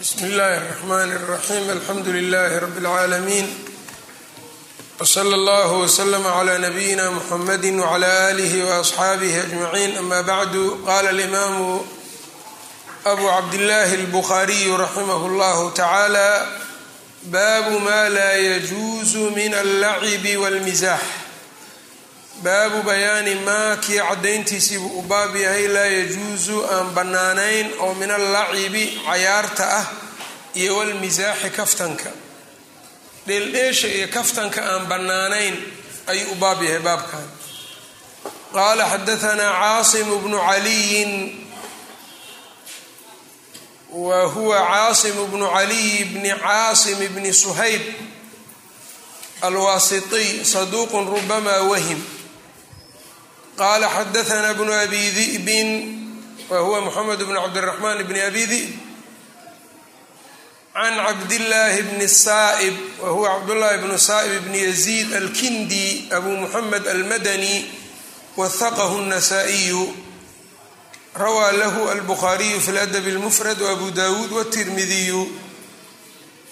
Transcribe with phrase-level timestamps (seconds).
[0.00, 3.46] bsm اllahi الرحmn الرaxيm alxamdu لlh rb العaalamiin
[5.00, 11.84] wslى اllah wslm عlى nabiyina mxamadi وعlى آlih وأصxaabih أجmaعin ama bعdu qala اlimaamu
[13.04, 16.46] abu cabdillahi الbkhariyu raximah اllah tacalى
[17.24, 21.02] baabu ma la yجuز min اllacb wاlmizax
[22.43, 28.83] baabu bayaani maa kii caddayntiisiibuu u baab yahay laa yajuusu aan bannaanayn oo min allacibi
[29.07, 29.85] cayaarta ah
[30.61, 32.09] iyo walmisaaxi kaftanka.
[33.27, 35.55] Dheeldheesha iyo kaftanka aan bannaanayn
[36.11, 37.25] ayuu u baab yahay baabkan.
[38.53, 41.11] Qaala xadahanaa caasimu bnu caliyin
[44.05, 47.81] wa huwa caasimu bnu caliy bni caasim bni suhayb
[49.41, 52.01] alwaasitiy saduuqun rubama wahim
[53.56, 55.68] qala xadaana bnu abi di'bin
[56.50, 58.70] wa huwa moxamed bn cabdiraxmaan bni abi di'b
[60.72, 67.68] can cabdillaahi bni saa'ib wa huwa cabdullaahi bnu saa'ib bni yaziid alkindi abu muxamed almadani
[68.36, 69.84] wahaqahu الnasaa-iyu
[71.14, 75.28] rawaa lahu albukhaariyu fi ladabi اlmufrad wabu dawuud wاtirmidiyu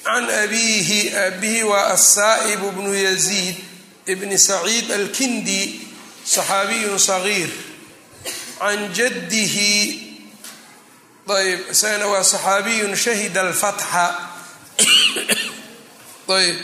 [0.04, 3.56] can abiihi abihi waa asaa'ib bnu yaziid
[4.04, 5.80] bni saciid alkindi
[6.25, 7.49] saxaabiyun sagiir
[8.59, 9.71] can jaddihi
[11.29, 14.05] ayb isagana waa saxaabiyun shahida alfatxa
[16.37, 16.57] ayb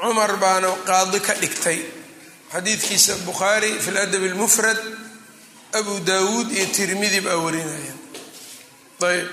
[0.00, 1.80] cumar baana qaadi ka dhigtay
[2.52, 4.80] xadiidkiisa bukhaari fi ladab lmufrad
[5.72, 7.94] abu daawuud iyo tirmidi baa warinaya
[9.08, 9.28] ayb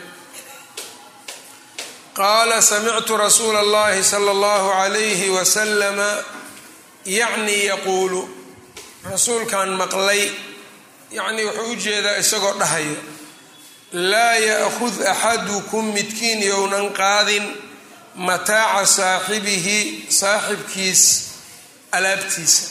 [2.16, 5.30] qaala samictu rasuula allahi sala allahu alayhi
[7.08, 8.22] yacni yaquulu
[9.12, 10.24] rasuulkan maqlay
[11.18, 12.96] yacnii wuxuu u jeedaa isagoo dhahaya
[14.12, 17.46] laa ya'khud axadukum midkiin yownan qaadin
[18.28, 19.80] mataaca saaxibihi
[20.20, 21.02] saaxibkiis
[21.98, 22.64] alaabtiisa.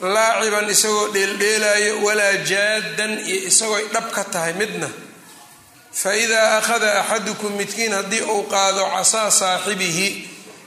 [0.00, 4.88] Laaciban isagoo dheeldheelaayo walaa jaadan iyo isagooy dhab ka tahay midna.
[6.00, 10.08] Fa idaa akhada axadukum midkiin haddii uu qaado casaa saaxibihi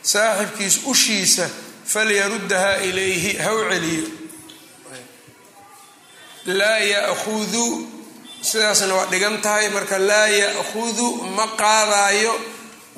[0.02, 1.46] saaxibkiis ushiisa
[1.94, 4.08] falyaruddaha ilayhi ha u celiyo.
[6.60, 7.66] Laa ya'hudu
[8.42, 11.08] sidaasna waa dhigan tahay marka laa ya'hudu
[11.38, 12.34] ma qaadaayo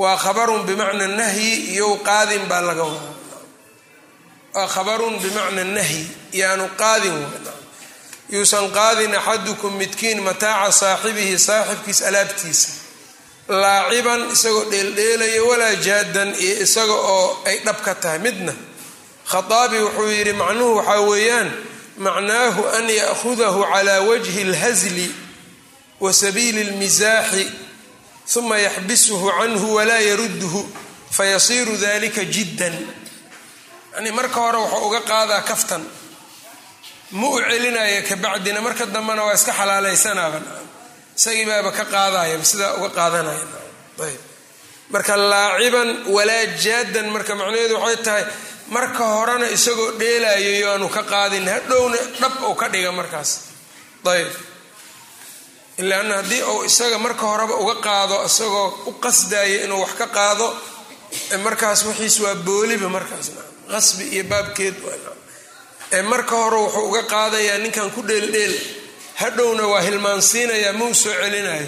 [0.01, 3.15] waa khabarun bimacna nahyi iyow qaadin baa laga wadaa.
[4.55, 6.03] Waa khabarun bimacna nahyi
[6.39, 7.17] yaanu qaadin
[8.33, 12.69] yuusan qaadin axadukum midkiin mataaca saaxibihi saaxibkiis alaabtiisa.
[13.61, 18.53] Laaciban isagoo dheeldheelayo walaa jaadan iyo isaga oo ay dhab ka tahay midna
[19.31, 21.49] khaaabi wuxuu yidhi macnuhu waxaa weeyaan
[21.97, 25.07] macnaahu an ya'hudahu cala wajhi اlhasli
[26.03, 27.45] wa sabiili اlmisaaxi
[28.39, 30.61] uma yaxbisuhu canhu walaa yarudhu
[31.11, 32.75] fayasiiru dalika jiddan.
[33.95, 35.83] Yani marka hore wuxuu uga qaadaa kaftan.
[37.11, 40.39] Ma u celinaya kabacdina marka dambena waa iska xalaalaysanaaba
[41.17, 43.45] isagii baaba ka qaadayaba sidaa uga qaadanaya
[44.93, 48.25] marka laaciban walaa jaadan marka macnaheedu waxay tahay
[48.75, 53.31] marka horena isagoo dheelayo yo aanu ka qaadin hadhowna dhab uu ka dhiga markaas.
[54.13, 54.31] Ayb
[55.81, 60.47] ilaana haddii uu isaga marka horeba uga qaado isagoo u qasdayo inuu wax ka qaado
[61.45, 63.27] markaas wixiis waa booliba markaas.
[63.71, 64.75] Qasbi iyo baabkeed
[66.11, 68.55] marka hore wuxuu uga qaadayaa ninkan ku dheeldheel
[69.21, 71.67] hadhowna waa hilmaansiinayaa mau soo celinayo.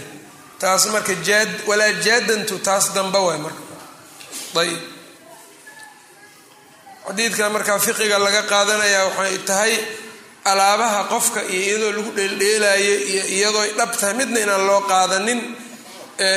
[0.59, 1.11] Taas marka
[1.67, 3.61] walaa jaadantu taas damba waay marka.
[4.61, 4.92] Ayb
[7.07, 9.73] xadiidkan markaa fiqiga laga qaadanayaa waxay tahay
[10.51, 15.39] alaabaha qofka iyo iyadoo lagu dheeldheelayo iyo iyadoo dhab tahay midna inaan loo qaadanin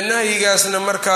[0.09, 1.13] nahyigaasna marka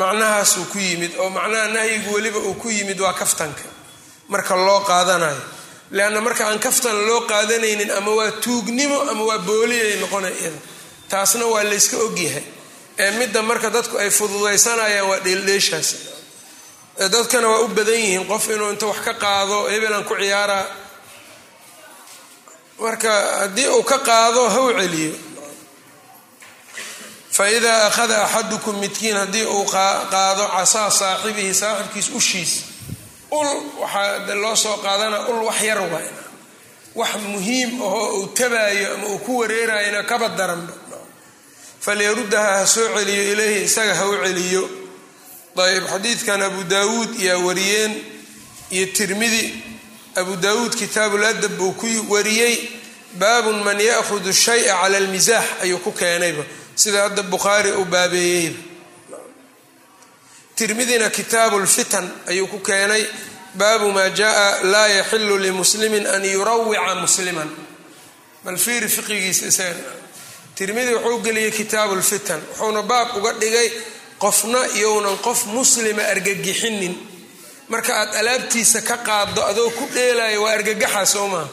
[0.00, 3.64] macnahaasuu ku yimid oo macnaha nahyigu weliba uu ku yimid waa kaftanka
[4.28, 5.42] marka loo qaadanayo.
[5.90, 10.58] Leanna marka aan kaftan loo qaadanaynin ama waa tuugnimo ama waa booliyay noqonay iyada
[11.10, 12.44] taasna waa layska ogyahay
[12.98, 15.88] ee midda marka dadku ay fududaysanayaan waa dheeldheeshaas
[17.08, 20.66] dadkana waa u badan yihiin qof inuu inta wax ka qaado hebelan ku ciyaaraa
[22.80, 25.12] marka haddii uu ka qaado ha u celiyo.
[27.30, 29.64] Fa idaa akhada axadukum midkiin haddii uu
[30.10, 32.52] qaado casaa saaxibihi saaxibkiis ushiis
[33.30, 33.48] ul
[33.80, 36.08] waxaa loo soo qaadana ul wax yar waay
[36.94, 40.72] wax muhiim ahoo uu tabaayo ama uu ku wareerayona kaba daranba.
[41.80, 44.62] Falyaruddaha ha soo celiyo ilayhi isaga ha u celiyo
[45.56, 47.92] ayb xadiidkan abu daawuud iyaa wariyeen
[48.70, 49.62] iyo tirmidi
[50.16, 52.70] abu daawuud kitaabul adab buu ku wariyey
[53.18, 56.44] baabun man ya'hudu shaya cala almisaax ayuu ku keenayba
[56.74, 58.58] sida hadda bukhaari uu baabeeyeyba
[60.56, 63.04] tirmidina kitaabu lfitan ayuu ku keenay
[63.54, 67.50] baabu maa jaa laa yaxilu limuslimin an yurawica musliman.
[68.44, 69.92] Bal fiiri fiqigiisa isaga.
[70.54, 73.68] Tirmidi wuxuu geliyey kitaabu lfitan wuxuuna baab uga dhigay
[74.24, 76.94] qofna iyounan qof muslima argagixinin.
[77.72, 81.46] Marka aad alaabtiisa ka qaaddo adoo ku dheelayo waa argagaxa soo maha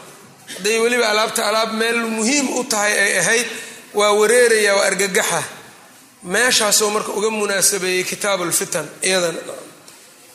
[0.54, 3.48] hadday weliba alaabta alaab meel muhiim u tahay ay ahayd
[3.94, 5.42] waa wareeraya waa argagaxa.
[6.34, 9.40] Meeshaasoo marka uga munaasabeeyey kitaabu lfitan iyadana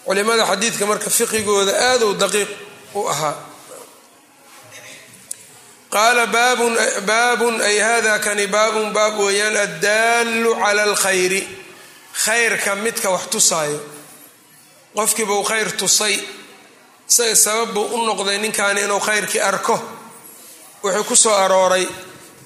[0.06, 2.49] culimada xadiidka marka fiqigooda aaduu daqiiq
[2.94, 3.37] u ahaa
[5.94, 6.26] qaala
[7.06, 11.43] baabun ay hada kani baabun baab weeyaan addaallu cala alkhayri
[12.24, 13.80] khayrka midka wax tusaayo.
[14.96, 16.16] Qofkiibuu khayr tusay
[17.08, 19.76] isaga sabab buu u noqday ninkaani inuu khayrkii arko.
[20.82, 21.86] Wuxuu ku soo arooray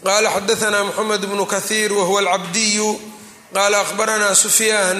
[0.05, 2.88] qaala xadaanaa moxamed bnu kahiir wahuwa alcabdiyu
[3.55, 4.99] qaala ahbaranaa sufyaan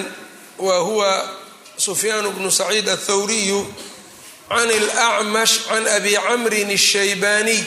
[0.67, 1.11] wa huwa
[1.77, 3.59] sufyaan bnu saciid athawriyu
[4.49, 7.61] can alacmash can abi camrin ashaybaaniy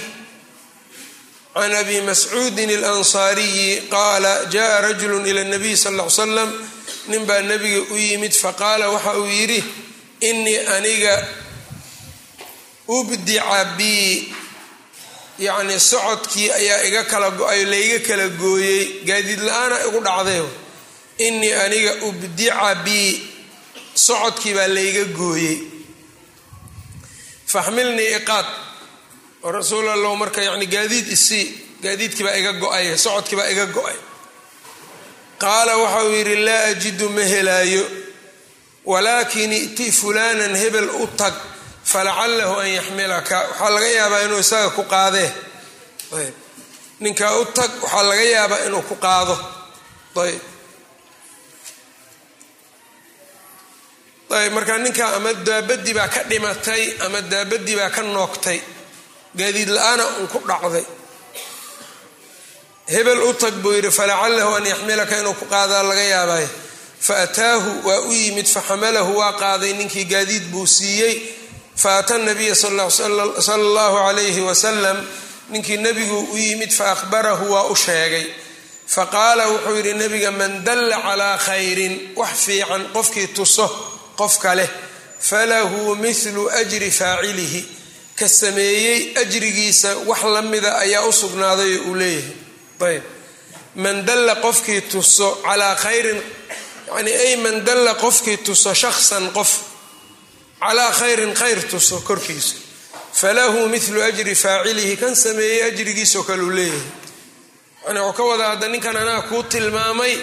[1.55, 6.51] can abi mascuudin alansaariyi qaala jaءa rajulu ila اnabiy sal l slam
[7.11, 9.61] nin baa nebiga u yimid faqaala waxa uu yidhi
[10.29, 11.15] inii aniga
[12.89, 14.35] ubdica bii.
[15.47, 20.43] Yacnii socodkii ayaa iga kala go'ay layga kala gooyey gaadiid la'aana igu dhacday.
[21.27, 23.13] Inii aniga ubdica bii.
[23.95, 25.57] Socodkii baa layga gooyey.
[27.53, 28.47] Faxmilnii iqaad.
[29.43, 31.47] Oo rasuul allow marka yani gaadiid isii
[31.83, 33.97] gaadiidkii baa iga go'ay socodkii baa iga go'ay
[35.43, 37.85] qaala waxa uu yidhi laa ajidu ma helaayo
[38.91, 41.35] walaakin i'ti fulaanan hebel u tag
[41.91, 43.37] falacalahu an yaxmilaka.
[43.49, 45.31] Waxaa laga yaabaa inuu isaga ku qaadee
[46.19, 46.35] ayb.
[47.03, 49.35] Ninkaa u tag waxaa laga yaabaa inuu ku qaado.
[50.25, 50.41] Ayb.
[54.39, 58.59] Ayb markaa ninkaa ama daabadii baa ka dhimatay ama daabadii baa ka noogtay
[59.39, 60.85] gaadiid la'aana un ku dhacday
[62.91, 66.47] hebel u tag buu yidhi falacalahu an yaxmilaka inuu ku qaadaa laga yaabay.
[67.01, 71.15] Faataahu waa u yimid faxamalahu waa qaaday ninkii gaadiid buu siiyey.
[71.77, 72.89] Faata nabiya sala
[73.55, 74.99] allahu calayhi wasalam
[75.53, 78.27] ninkii nebigu u yimid faahbarahu waa u sheegay.
[78.87, 83.67] Faqaala wuxuu yidhi nebiga man dalla calaa khayrin wax fiican qofkii tuso
[84.19, 84.67] qof kale
[85.29, 87.63] falahu mithlu ajri faacilihi.
[88.19, 92.50] Ka sameeyey ajrigiisa wax la mida ayaa u sugnaaday uu leeyahay
[92.89, 93.03] ayb.
[93.75, 96.21] Man dalla qofkii tuso calaa khayrin
[96.97, 99.51] yani ay man dalla qofkii tuso shaksan qof
[100.61, 102.57] calaa khayrin khayr tuso korkiisa.
[103.13, 106.81] Falahu mithlu ajri faacilihi kan sameeyey ajrigiisoo kale uu leeyahay.
[107.87, 110.15] Yani wuxuu ka wadaa hadda ninkan anaa kuu tilmaamay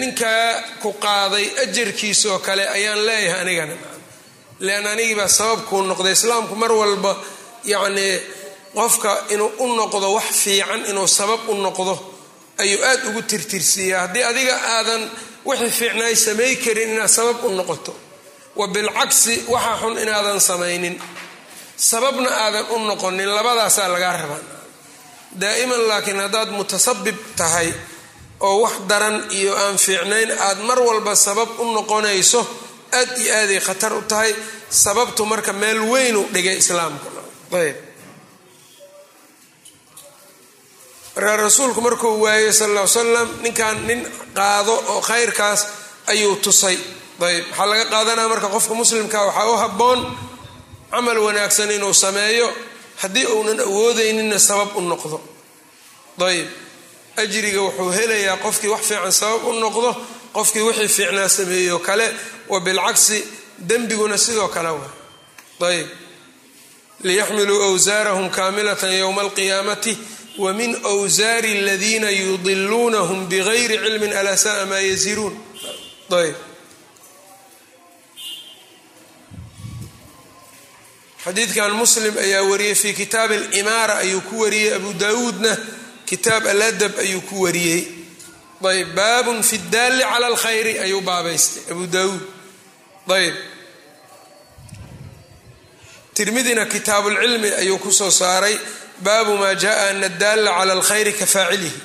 [0.00, 3.74] ninkaa ku qaaday ajarkiisoo kale ayaan leeyahay anigana.
[4.60, 6.12] Lean anigiibaa sabab kuu noqday.
[6.12, 7.12] Islaamku mar walba
[7.64, 8.20] yacnii
[8.74, 11.94] qofka inuu u noqdo wax fiican inuu sabab u noqdo
[12.62, 14.00] ayuu aad ugu tirtirsiiyaa.
[14.06, 15.02] Haddii adiga aadan
[15.48, 17.92] wixii fiicnaay samay karin inaad sabab u noqoto.
[18.58, 20.96] Wa bilcagsi waxa xun inaadan samaynin.
[21.76, 24.42] Sababna aadan u noqonin labadaasaa lagaa rabaa.
[25.40, 27.68] Daa'iman laakiin haddaad mutasabib tahay
[28.40, 32.40] oo wax daran iyo aan fiicnayn aad mar walba sabab u noqonayso
[32.98, 34.32] aad iyo aaday khatar u tahay.
[34.70, 37.08] Sababtu marka meel weynu dhigay islaamka.
[37.60, 37.76] Ayb
[41.18, 44.00] markaa rasuulku markuu waayey sal ly salam ninkan nin
[44.34, 45.66] qaado oo khayrkaas
[46.06, 46.78] ayuu tusay.
[47.20, 50.00] Ayb waxaa laga qaadanaya marka qofka muslimka waxaa u habboon
[50.90, 52.48] camal wanaagsan inuu sameeyo
[53.02, 55.18] haddii uunan awoodayninna sabab u noqdo.
[56.28, 56.46] Ayb
[57.22, 59.90] ajriga wuxuu helayaa qofkii wax fiican sabab u noqdo
[60.36, 62.06] qofkii wixii fiicnaa sameeyo kale
[62.48, 63.18] wa bilcagsi
[63.68, 64.86] dembiguna sidoo kale wa
[65.70, 65.86] ayb
[67.02, 69.98] liyaxmiluu awsaarahum kaamilatan yowma alqiyaamati
[70.38, 75.34] wa min wsaari aladiina yudiluunahum bigayri cilmin alaa sa'a maa yaziruun.
[76.10, 76.36] Ayb
[81.24, 84.74] xadiidkan muslim ayaa wariyey fii kitaab alimaara ayuu ku wariyey.
[84.74, 85.52] Abu daawuudna
[86.06, 87.82] kitaab aladab ayuu ku wariyey.
[88.70, 91.62] Ayb baabun fi daalli cala alkhayri ayuu baabaystay.
[91.72, 92.22] Abu daawuud.
[93.18, 93.34] Ayb
[96.14, 98.56] tirmidina kitaabulcilmi ayuu ku soo saaray
[99.04, 101.80] baabu maa jaءa ana daalla cala alkhayri ka faacilihi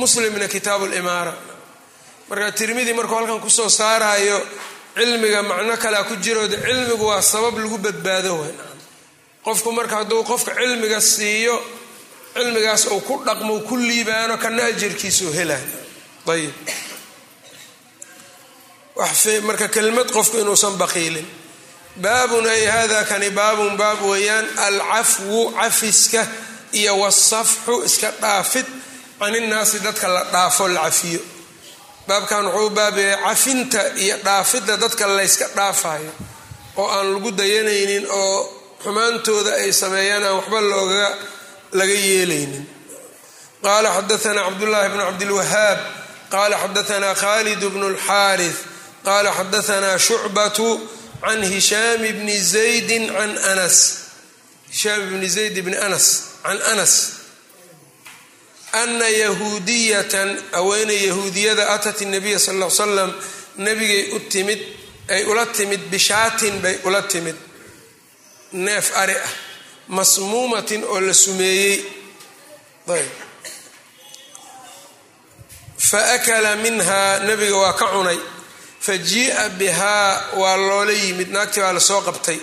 [0.00, 1.34] muslimna kitaabu limaara
[2.28, 4.38] marka tirmidi markuu halkan ku soo saaraayo
[4.96, 8.56] cilmiga macno kalea ku jirood cilmigu waa sabab lagu badbaado wayn
[9.46, 11.56] qofku marka hadduu qofka cilmiga siiyo
[12.34, 15.66] cilmigaas uu ku dhaqmo ku liibaano kana ajarkiisuu helaan
[16.32, 16.52] ayib
[19.48, 21.26] marka kelmad qofku inuusan baqiilin
[22.04, 26.22] baabun ay hada kani baabun baab weeyaan alcafwu cafiska
[26.72, 28.66] iyo wasafxu iska dhaafid
[29.20, 31.20] caninnaasi dadka la dhaafo la cafiyo.
[32.08, 36.12] Baabkan wuxuu baabayay cafinta iyo dhaafidda dadka layska dhaafayo
[36.80, 38.38] oo aan lagu dayanaynin oo
[38.84, 41.08] xumaantooda ay sameeyaan aan waxba looga
[41.78, 42.64] laga yeelaynin.
[43.64, 45.78] Qaala xadaana cabdullaahi bnu cabdilwahaab
[46.32, 48.58] qaala xadaana khalid bnu اlxaarith
[49.06, 50.68] qaala xadaana shucbatu
[51.20, 53.76] can hishaam bni zaydi can anas
[54.70, 56.06] hishaam bni zayd bni anas
[56.42, 56.94] can anas
[58.72, 63.10] ana yahuudiyatan haweeney yahuudiyada atat nabiya sal l salam
[63.58, 64.60] nabigay u timid
[65.08, 67.36] ay ula timid bishaatin bay ula timid
[68.52, 69.32] neef ari ah
[69.88, 71.76] masmuumatin oo la sumeeyey
[75.78, 78.18] fa akala minhaa nabiga waa ka cunay
[78.88, 82.38] fa jii'a bihaa waa loola yimid naagtii baa la soo qabtay.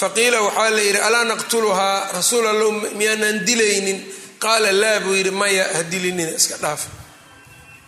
[0.00, 3.98] Faqiila waxaa la yidhi alaa naqtuluhaa rasuul allow miyaanaan dilaynin?
[4.44, 6.88] Qaala laa buu yidhi maya ha dilinina iska dhaafa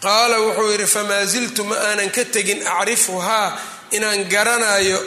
[0.04, 3.48] qaala wuxuu yidhi famaa ziltu ma aanan ka tegin acrifuhaa
[3.96, 4.98] inaan garanayo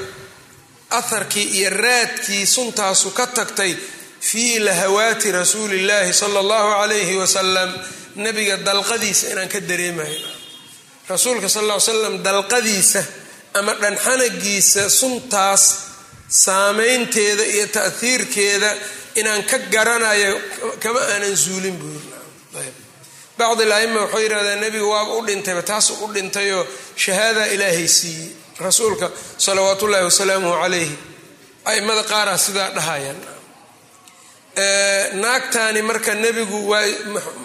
[1.00, 3.74] aharkii iyo raadkii suntaasu ka tagtay
[4.30, 7.70] fii lahawaati rasuulillaahi sala allahu calayhi wasalam
[8.24, 10.20] nabiga dalqadiisa inaan ka dareemayo
[11.10, 13.02] rasuulka sal ll ly slam dalqadiisa
[13.60, 15.64] ama dhanxanagiisa suntaas
[16.46, 18.70] saameynteeda iyo ta'hiirkeeda
[19.20, 20.34] inaan ka garanayo
[20.84, 21.94] kama aanan zuulin buu
[22.56, 22.72] yiri
[23.40, 26.64] bacdi laima waxay yidhahdeen nebigu waaba u dhintayba taasuu u dhintayoo
[27.04, 28.30] shahaada ilaahay siiyey.
[28.66, 29.08] Rasuulka
[29.46, 30.96] salawaat ullaahi wasalaamuhu calayhi.
[31.72, 33.18] Aimada qaaraa sidaa dhahayaan.
[35.24, 36.86] Naagtaani marka nebigu waa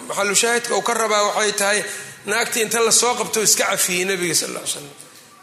[0.07, 1.79] maxalushaahidka uu ka rabaa waxay tahay
[2.25, 4.87] naagtii inta la soo qabto iska cafiyey nebiga sal l slam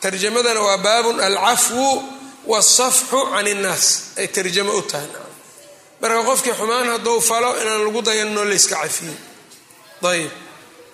[0.00, 2.02] tarjamadana waa baabun alcafwu
[2.46, 3.84] wasafxu can innaas
[4.20, 5.08] ay tarjamo u tahay
[6.00, 9.14] marka qofkii xumaan hadduu falo inaan lagu dayanno layska cafiyo
[10.12, 10.30] ayb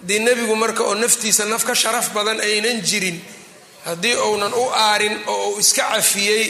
[0.00, 3.18] haddii nebigu marka oo naftiisa naf ka sharaf badan aynan jirin
[3.86, 6.44] haddii uunan u aarin oo uu iska cafiyey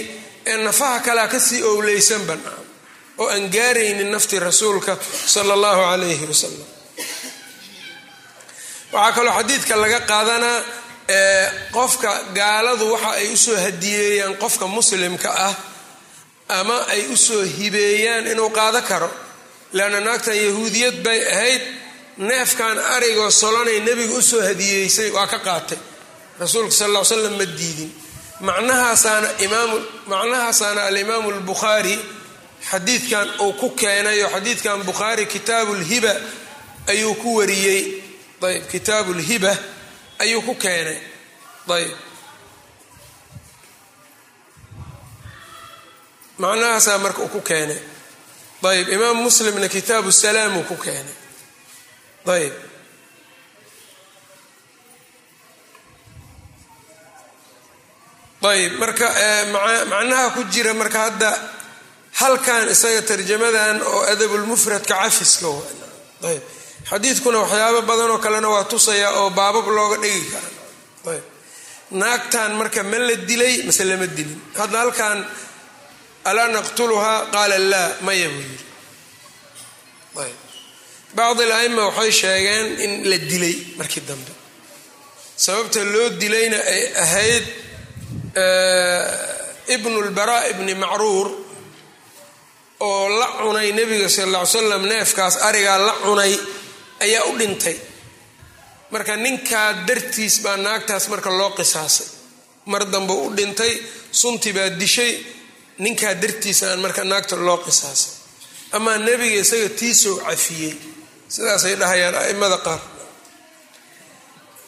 [0.46, 2.40] ee nafaha kalea ka sii owleysanban
[3.18, 4.96] oo aan gaaraynin naftii rasuulka
[5.34, 6.66] sala allahu calayhi wasalam
[8.92, 10.58] waxaa kaloo xadiidka laga qaadanaa
[11.76, 15.54] qofka gaaladu waxa ay u soo hadiyeeyaan qofka muslimka ah
[16.58, 19.10] ama ay u soo hibeeyaan inuu qaado karo.
[19.72, 21.62] Leanna naagtan yahuudiyad bay ahayd
[22.28, 25.78] neefkan arigoo solonay nebiga u soo hadiyeysay waa ka qaatay.
[26.40, 27.90] Rasuulka sal ll slam ma diidin.
[28.46, 29.70] Macnahaasaana imaam
[30.12, 31.96] macnahaasaana alimaamu albukhaari
[32.70, 36.14] xadiidkan uu ku keenay oo xadiidkan bukhaari kitaabu lhiba
[36.92, 37.80] ayuu ku wariyey
[38.48, 39.52] ayb kitaabu lhiba
[40.22, 40.98] ayuu ku keenay.
[41.76, 41.94] Ayb.
[46.38, 47.80] Macnahaasaa marka uu ku keenay.
[48.70, 51.16] Ayb imaam muslimna kitaabu salaam uu ku keenay.
[52.34, 52.54] Ayb.
[58.42, 59.06] Ayb marka
[59.90, 61.30] macnaha ku jira marka hadda
[62.20, 65.50] halkan isaga tarjamadan oo adabulmufradka cafiska
[66.30, 66.42] ayb
[66.90, 70.48] xadiidkuna waxyaabo badanoo kalena waa tusaya oo baabab looga dhigi kara
[71.14, 71.24] ayb.
[72.00, 74.40] Naagtan marka ma la dilay mase lama dilin.
[74.58, 75.18] Hadda halkan
[76.30, 77.18] alaa naqtuluhaa?
[77.34, 78.66] qaala laa maya buu yiri
[80.24, 80.38] ayb.
[81.16, 84.32] Bacdi al-aima waxay sheegeen in la dilay markii dambe.
[85.44, 87.44] Sababta loo dilayna ay ahayd
[89.74, 91.28] ibnu lbaraa ibni macruur
[92.88, 96.32] oo la cunay nebiga sal alla ly slam neefkaas arigaa la cunay
[97.04, 97.76] ayaa u dhintay.
[98.92, 102.06] Marka ninkaa dartiis baa naagtaas marka loo qisaasay.
[102.70, 103.72] Mar dambe u dhintay
[104.20, 105.12] sunti baa dishay
[105.84, 108.12] ninkaa dartiisaan marka naagta loo qisaasay.
[108.76, 110.74] Amaa nebiga isaga tiisoo cafiyey.
[111.34, 112.80] Sidaasay dhahayaan aimada qaar.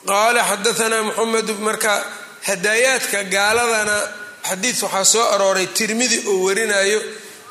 [0.09, 1.93] Qaala xadaanaa muxamed marka
[2.49, 3.97] hadaayaadka gaaladana
[4.49, 7.01] xadiid waxaa soo arooray tirmidi oo warinayo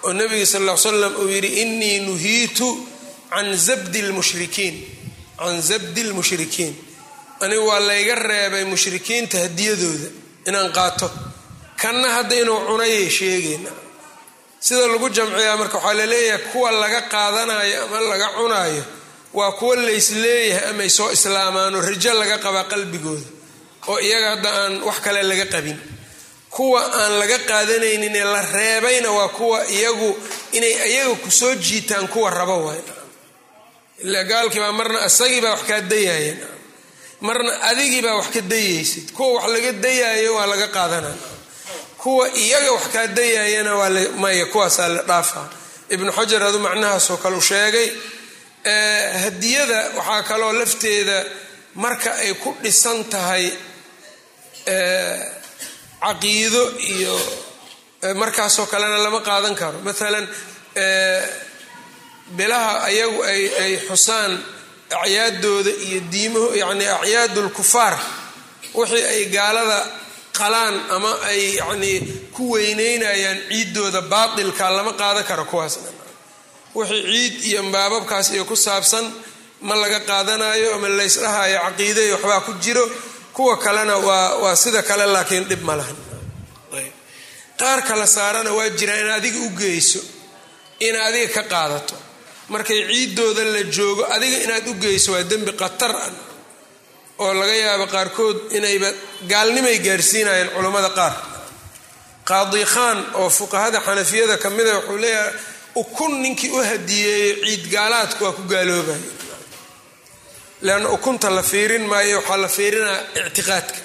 [0.05, 2.67] oo nabiga sal l slam uu yidhi inii nuhiitu
[3.33, 4.75] can zabdi lmushrikiin
[5.39, 6.73] can zabdi lmushrikiin
[7.43, 10.07] anigu waa layga reebay mushrikiinta hadiyadooda
[10.47, 11.07] inaan qaato
[11.81, 13.63] kanna hadda inuu cunayay sheegeen
[14.65, 18.83] sida lagu jamciyaa marka waxaa la leeyahay kuwa laga qaadanayo ama laga cunaayo
[19.37, 23.27] waa kuwa laysleeyahay amay soo islaamaanoo rajo laga qabaa qalbigooda
[23.87, 25.77] oo iyaga hadda aan wax kale laga qabin
[26.55, 30.09] kuwa aan laga qaadanaynin ee la reebayna waa kuwa iyagu
[30.51, 32.81] inay iyaga ku soo jiitaan kuwa rabo waay
[34.05, 36.35] ilaa gaalkii baa marna isagii baa wax kaa dayaya
[37.27, 39.05] marna adigii baa wax ka dayaysid.
[39.15, 41.15] Kuwa wax laga dayaayo waa laga qaadanaya
[42.01, 43.89] kuwa iyaga wax kaa dayayana waa
[44.21, 45.47] maya kuwaasaa la dhaafaa
[45.93, 47.89] ibnu xajar adu macnahaasoo kale u sheegay
[49.23, 51.17] hadiyada waxaa kaloo lafteeda
[51.83, 53.45] marka ay ku dhisan tahay
[56.03, 57.15] caqiido iyo
[58.21, 59.77] markaasoo kalena lama qaadan karo.
[59.85, 60.25] Maalan
[62.37, 63.19] bilaha ayagu
[63.63, 64.31] ay xusaan
[65.03, 67.95] acyaadooda iyo diimahu yacni acyaadulkufaar
[68.77, 69.79] wixii ay gaalada
[70.39, 71.97] qalaan ama ay yacnii
[72.35, 75.89] ku weyneynayaan ciiddooda baatilka lama qaadan karo kuwaasna
[76.77, 79.05] wixii ciid iyo baababkaas iyo ku saabsan
[79.67, 82.85] ma laga qaadanayo ama laysdhahayo caqiide iyo waxbaa ku jiro
[83.35, 85.97] kuwa kalena waa waa sida kale laakiin dhib ma lahan.
[87.59, 89.99] Qaar kala saarana waa jiraan in adiga u geyso
[90.87, 91.95] in adiga ka qaadato
[92.49, 96.11] markay ciiddooda la joogo adiga inaad u geyso waa dembi khatar ah
[97.23, 98.89] oo laga yaabo qaarkood inayba
[99.31, 101.13] gaalnimay gaarsiinayeen culammada qaar.
[102.29, 105.33] Qaadi khaan oo fuqahada xanafiyada ka mida wuxuu leeyahay
[105.81, 109.01] ukun ninkii u hadiyeeyo ciid gaalaadku waa ku gaaloobaya
[110.61, 113.79] leanna ukunta la fiirin maayo waxaa la fiirinaa ictiqaadka.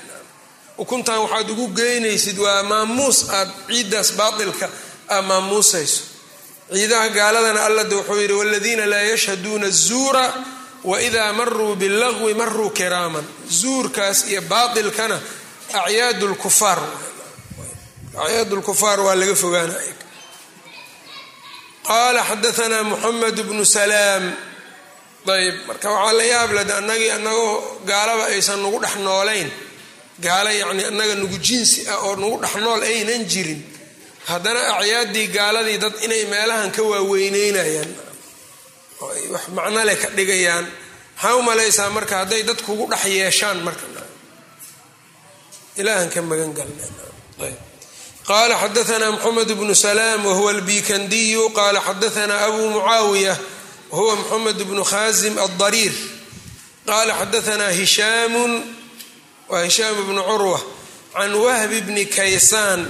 [0.83, 4.67] Ukuntan waxaad ugu geynaysid waa maamuus aad ciiddaas baatilka
[5.15, 6.01] aad maamuusayso
[6.73, 10.25] ciidaha gaaladana allade wuxuu yidhi waladiina laa yashhaduuna azuura
[10.85, 13.25] waidaa maruu billagwi maruu kiraaman.
[13.61, 15.17] Zuurkaas iyo baatilkana
[15.73, 16.79] acyaad lkufaar
[18.25, 19.95] acyaad lkufaar waa laga fogaanaya
[21.89, 24.25] qaala xadaanaa muxamed bnu salaam.
[25.35, 27.55] Ayb marka waxaa la yaabled annagii annagoo
[27.91, 29.49] gaalaba aysan nagu dhex noolayn.
[30.25, 33.61] Gaalo yacni annaga nagu jinsi ah oo nagu dhex nool aynan jirin
[34.29, 37.91] haddana acyaaddii gaaladii dad inay meelahan ka waaweyneynayaan
[39.33, 40.67] wax macnole ka dhigayaan
[41.17, 43.87] maxaa u malaysaa marka hadday dad kugu dhex yeeshaan marka?
[45.81, 53.35] Ilaahan ka magan galnaqaala xadaanaa moxamed bnu salaam wahuwa albikandiyu qaala xadaanaa abu mucaawiya
[53.93, 55.95] wahuwa moxamed bnu khaasim aldariir
[56.89, 58.53] qaala xadaanaa hishaamun
[59.51, 60.61] waa hishaam bnu curwa
[61.15, 62.81] can wahbi bni kaysaan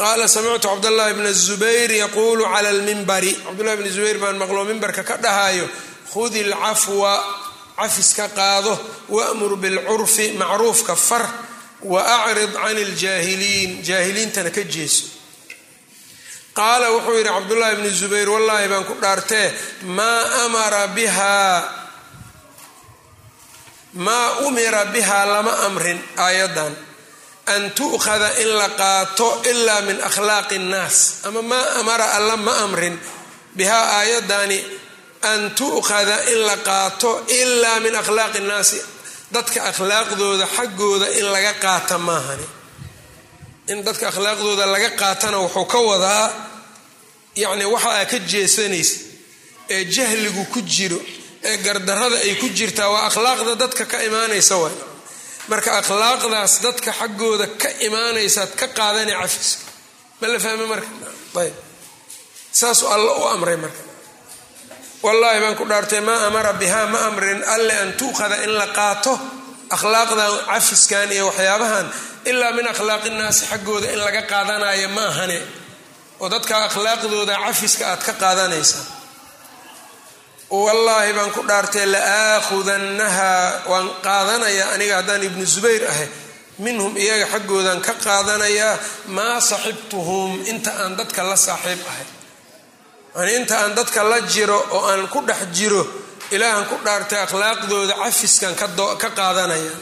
[0.00, 5.16] qaala samictu cabdاllahi bn الzubayr yaquulu clى اlmimbari cabdullahi bni zubayr baan maqlo mimbarka ka
[5.24, 5.66] dhahayo
[6.12, 7.12] khudi اlcafwa
[7.78, 8.72] cafiska qaado
[9.08, 11.24] wamur bilcurfi macruufka far
[11.92, 15.04] waacrid can اljaahiliin jaahiliintana ka jeeso
[16.58, 19.48] qaala wuxuu yidhi cabdullahi bni zubayr wallaahi baan ku dhaartee
[19.96, 21.56] maa amara bihaa
[24.06, 26.72] maa umira bihaa lama amrin aayaddan
[27.53, 32.95] an tu'khada in la qaato ilaa min akhlaaqi اnnaas ama maa amara alla ma amrin
[33.57, 34.59] bihaa aayadani
[35.31, 37.11] an tu'khada in la qaato
[37.41, 38.79] ilaa min akhlaaqi اnnaasi
[39.35, 42.47] dadka akhlaaqdooda xaggooda in laga qaata maahani
[43.71, 46.27] in dadka akhlaaqdooda laga qaatana wuxuu ka wadaa
[47.43, 48.95] yacni waxa aa ka jeesanaysa
[49.75, 50.99] ee jahligu ku jiro
[51.49, 54.75] ee gardarrada ay ku jirtaa waa akhlaaqda dadka ka imaanaysa waay
[55.51, 59.65] marka akhlaaqdaas dadka xaggooda ka imaanaysaad ka qaadana cafiska
[60.21, 60.37] ma la
[60.73, 60.89] marka?
[61.41, 61.55] Ayb.
[62.59, 63.81] Saasuu alla u amray marka.
[65.03, 69.13] Wallaahi baan ku dhaartay maa amara bihaa ma amrin alle an tuukhada in la qaato
[69.75, 71.87] akhlaaqdan cafiskan iyo waxyaabahan
[72.25, 75.39] ilaa min akhlaaqi innaasi xaggooda in laga qaadanayo ma ahane
[76.19, 79.00] oo dadka akhlaaqdooda cafiska aad ka qaadanaysaa
[80.51, 86.09] wallaahi baan ku dhaartay la aakhudannaha waan qaadanayaa aniga haddaan ibnu zubayr ahay
[86.59, 88.75] minhum iyaga xaggoodan ka qaadanayaa
[89.15, 92.07] maa saxibtuhum inta aan dadka la saaxiib ahay.
[93.15, 95.83] Yani inta aan dadka la jiro oo aan ku dhex jiro
[96.35, 98.53] ilaahan ku dhaartay akhlaaqdooda cafiskan
[99.01, 99.73] ka qaadanaya.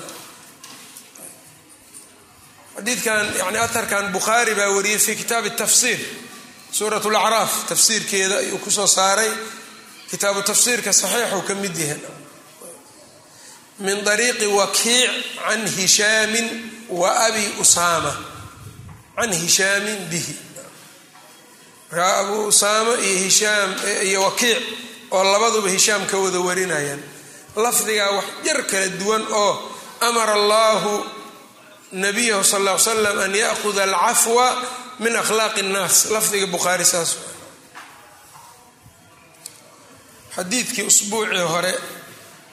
[2.77, 5.99] Xadiidkan yani aharkan bukhaari baa wariyey fi kitaabi tafsiir
[6.71, 9.31] suurat lacraaf tafsiirkeeda ayuu ku soo saaray
[10.09, 12.01] kitaabu tafsiirka saxiixuu ka mid yahay.
[13.79, 15.11] Min ariiqi wakiic
[15.47, 16.47] can hishaamin
[16.89, 18.13] wa abi usaama.
[19.17, 20.35] Can hishaamin bihi.
[21.91, 23.69] Markaa abu usaama iyo hishaam
[24.03, 24.59] iyo wakiic
[25.11, 27.01] oo labaduba hishaam ka wada warinayaan.
[27.55, 29.53] Lafdigaa wax yar kala duwan oo
[30.01, 31.05] amara allahu
[31.91, 34.47] nabiyahu sal ll ly slam an yaahuda alcafwa
[34.99, 37.17] min akhlaaqi اnnaas lafdiga bukhaari saas
[40.39, 41.73] xadiidkii usbuucii hore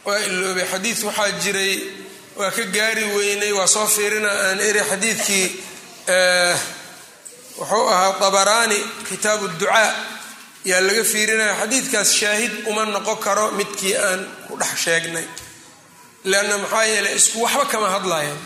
[0.07, 1.73] waa iloobay xadiid waxaa jiray
[2.39, 5.47] waa ka gaari weynay waa soo fiirina aan eri xadiidkii
[7.59, 9.95] wuxuu ahaa dabaraani kitaabu ducaa.
[10.71, 15.25] Yaa laga fiirinaya xadiidkaas shaahid uma noqon karo midkii aan ku dhex sheegnay.
[16.25, 18.39] Leanna maxaa yeeley isku waxba kama hadlayaan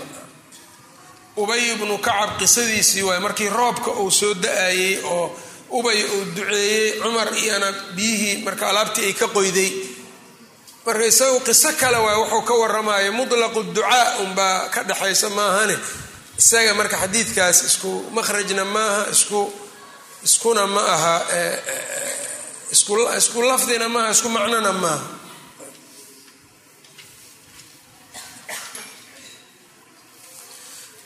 [1.37, 5.27] ubay ibnu kacab qisadiisii waay markii roobka uu soo da'ayey oo
[5.79, 9.71] ubay uu duceeyey cumar iyana biyihii marka alaabtii ay ka qoyday.
[10.87, 15.77] Marka isagu qiso kale waay wuxuu ka waramayo mutlaqu ducaa unbaa ka dhexaysa maahane.
[16.41, 19.41] Isaga marka xadiidkaas isku makhrajna maaha isku
[20.27, 21.17] iskuna ma aha
[22.75, 25.07] isku lafdina maaha isku macnona maaha.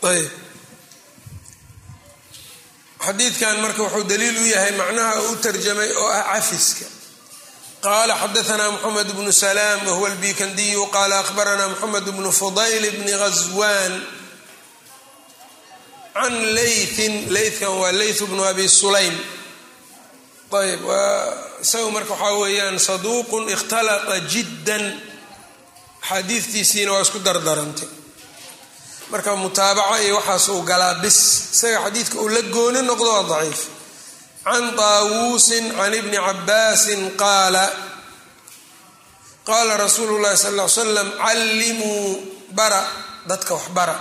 [0.04, 0.43] Ayb
[3.06, 6.86] xadiidkan marka wuxuu daliil u yahay macnaha u tarjamay oo ah cafiska.
[7.84, 13.92] Qala xadaana mxamed bnu salaam wahuwa albikandiyu qala ahbarana mxamed bnu fudayl bni ghaswan
[16.14, 19.16] can laythin laytkan waa layth bnu abi sulaym.
[20.54, 20.82] Ayb
[21.64, 24.84] isagu marka waxaa weeyaan saduuqun ikhtalata jiddan.
[26.04, 27.88] Axaadiidtiisiina waa isku dardarantay
[29.10, 31.18] marka mutaabaca iyo waxaas uu galaa bis
[31.54, 33.60] isaga xadiidka uu la gooni noqdo waa daciif.
[34.44, 37.64] Can taawuusin can ibni cabaasin qaala
[39.48, 42.22] qaala rasuulu llahi sal ly slam callimuu
[42.58, 42.82] bara
[43.28, 43.96] dadka wax bara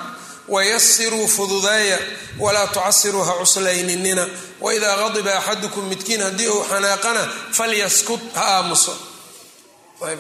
[0.48, 2.00] wayasiruu fududeeya
[2.40, 4.24] walaa tucasiruu ha cuslayninina
[4.66, 7.22] waidaa qadiba axadukum midkiin haddii uu xanaaqana
[7.58, 8.94] falyaskut ha aamuso.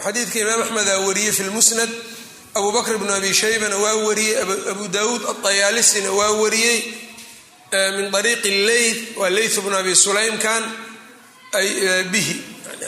[0.06, 1.89] Xadiidka imaam axmedaa wariyey fi lmusnad
[2.55, 4.35] abu bakr bnu abi shaybana waa wariyey
[4.71, 6.79] abu dawuud adayaalisina waa wariyey
[7.97, 10.63] min ariiqi leyth waa leyth bnu abi sulaymkan
[12.11, 12.35] bihi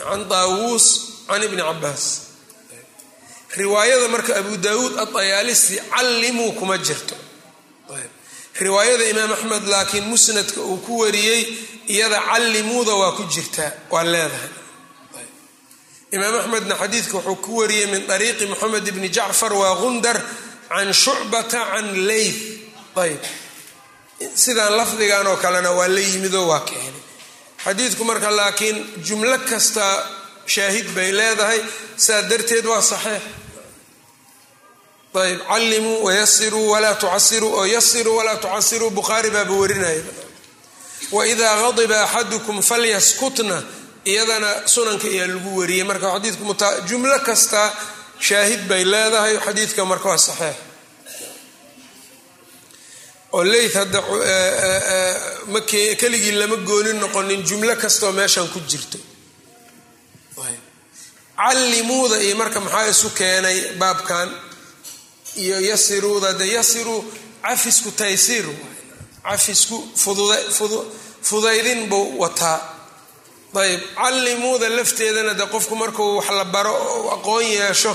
[0.06, 0.86] can daawuus
[1.28, 2.04] can ibni cabaas
[3.60, 7.14] riwaayada marka abu dawuud adayaalisi callimuu kuma jirto.
[8.60, 11.42] Riwaayada imaam axmed laakiin musnadka uu ku wariyey
[11.94, 14.50] iyada callimuuda waa ku jirtaa waa leedahay
[16.14, 20.18] imaam axmedna xadiidka wuxuu ku wariyey min ariiqi moxamed bni jacfar waa gundar
[20.68, 22.40] can shucbata can leyth
[23.02, 23.20] ayb.
[24.34, 27.02] Sidaan lafdigan oo kalena waa la yimidoo waa keenay.
[27.64, 29.84] Xadiidku marka laakiin jumlo kasta
[30.54, 31.60] shaahid bay leedahay
[31.96, 33.22] saa darteed waa saxiix.
[35.22, 35.40] Ayb.
[35.48, 40.02] Callimuu wayasiruu walaa tucasiruu oo yasiruu walaa tucasiruu bukhaari baaba warinaya
[41.12, 43.56] waidaa qadiba axadukum falyaskutna
[44.12, 45.84] iyadana sunanka ayaa lagu wariyey.
[45.90, 46.44] Marka xadiidku
[46.88, 47.62] jumlo kasta
[48.28, 50.56] shaahid bay leedahay xadiidka marka waa saxiix.
[53.32, 54.00] Oo leyt hadda
[56.00, 58.98] keligii lama goonin noqonin jumlo kastaoo meeshan ku jirto.
[61.36, 64.28] Callimuuda iyo marka maxaa isu keenay baabkan?
[65.36, 67.04] Iyo yasiruuda de yasiruu
[67.42, 68.46] cafisku taysiir
[69.22, 69.76] cafisku
[71.22, 72.75] fudaydin buu wataa
[73.62, 77.92] ayb callimuuda lafteedana de qofku markuu wax la baro oo aqoon yeesho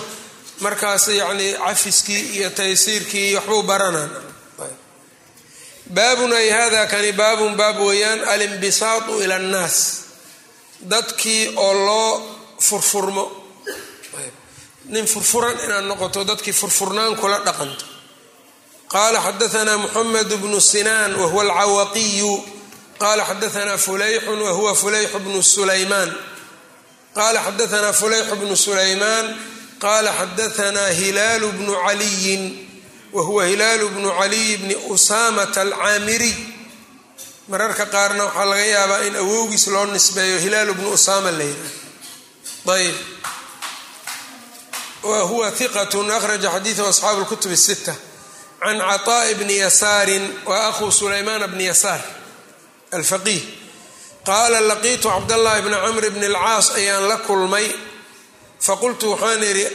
[0.66, 4.12] markaas yacnii cafiskii iyo taysiirkii waxbuu baranaan
[5.96, 9.78] baabun ay hada kani baabun baab weeyaan alimbisaatu ila annaas.
[10.92, 12.12] Dadkii oo loo
[12.68, 13.26] furfurmo.
[14.94, 17.86] Nin furfuran inaad noqoto dadkii furfurnaan kula dhaqanto.
[18.94, 22.34] Qaala xadaana muxamed bnu sinaan wahuwa alcawaqiyu
[23.02, 26.10] qala xadaana fulayxun wahuwa fulayx bnu sulaymaan
[27.18, 29.26] qala xadaana fulayx bnu sulaymaan
[29.86, 32.44] qala xadaana hilaalu bnu caliyin
[33.14, 34.76] wahuwa hilaalu bnu caliy bni
[37.52, 42.96] mararka qaarna waxaa laga yaabaa in awowgiis loo nisbeeyo hilaalu bnu usaama la yidhaah ayb
[45.04, 47.96] wa huwa hiqat akhraja xadiidahu asxaabu lkutub sita
[48.60, 52.21] can caطaaءi bni yasaarin wa ahuu sulaymaan bni yasaar
[52.98, 53.44] alfaqiih
[54.30, 57.68] qaala laqiitu cabdallaahi bni camr bni alcaas ayaan la kulmay
[58.68, 59.66] faqultu waxaan idhi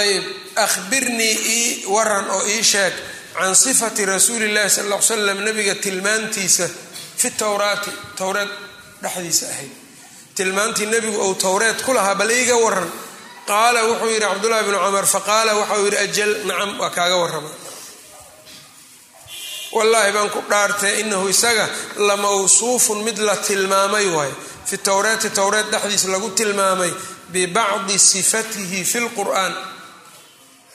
[0.00, 0.24] ayb
[0.66, 2.94] ahbirnii ii waran oo ii sheeg
[3.36, 6.66] can sifati rasuuli illahi sal alla l slam nabiga tilmaantiisa
[7.20, 8.50] fi towraati towreed
[9.02, 9.72] dhexdiisa ahayd
[10.36, 12.90] tilmaantii nebigu ou towreed ku lahaa bal iiga waran
[13.50, 17.50] qaala wuxuu yidhi cabdullahi bnu camar faqaala waxau yidhi ajal nacam waa kaaga warama
[19.76, 21.66] wallaahi baan ku dhaartay inahu isaga
[22.08, 24.34] la mawsuufun mid la tilmaamay waayo.
[24.68, 26.92] Fi towreeti towreed dhexdiis lagu tilmaamay
[27.32, 29.52] bibacdi sifatihi fi lqur'aan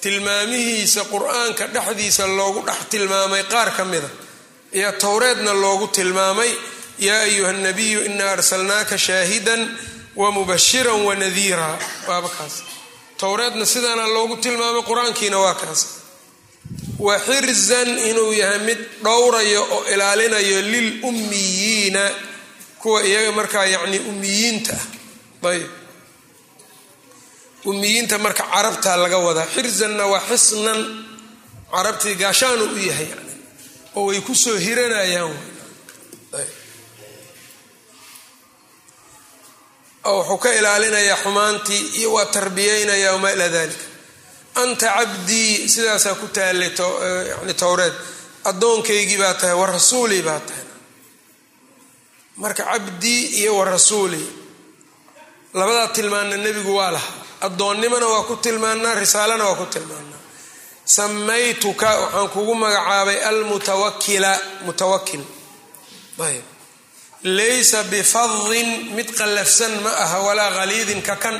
[0.01, 4.09] tilmaamihiisa qur'aanka dhexdiisa loogu dhex tilmaamay qaar ka mida.
[4.73, 6.51] Iyo towreedna loogu tilmaamay
[7.07, 9.61] yaa ayuha nabiyu inaa arsalnaaka shaahidan
[10.15, 11.69] wamubashiran wanadiira
[12.07, 12.55] waaba kaas.
[13.21, 15.81] Towreedna sidaana loogu tilmaamay qur'aankiina waa kaas
[16.99, 22.03] wa xirzan inuu yahay mid dhowrayo oo ilaalinayo lil ummiyiina
[22.81, 24.75] kuwa iyaga markaa yacni ummiyiinta.
[25.43, 25.67] Ah ayb.
[27.65, 30.79] Ummiyiinta marka carabtaa laga wadaa xirzanna waa xisnan
[31.73, 33.33] carabtii gaashaanu u yahay yani
[33.95, 35.33] oo way ku soo hiranayaan
[40.05, 43.83] oo wuxuu ka ilaalinayaa xumaantii iyo waa tarbiyeynayaa wamaa ilaa dalika
[44.61, 46.71] anta cabdii sidaasaa ku taallay
[47.31, 47.93] yani towreed.
[48.49, 50.65] Addoonkaygii baa tahay wa rasuulii baa tahay.
[52.41, 54.27] Marka cabdii iyo wa rasuulii
[55.53, 57.13] labadaa tilmaanna nebigu waa lahaa.
[57.47, 60.21] Addoonnimona waa ku tilmaanaa risaalana waa ku tilmaanaa
[60.95, 64.31] samaytuka waxaan kugu magacaabay almutawakila
[64.65, 65.23] mutawakil
[66.27, 66.43] ayb
[67.37, 71.37] laysa bifadin mid qallafsan ma aha walaa khaliidin kakan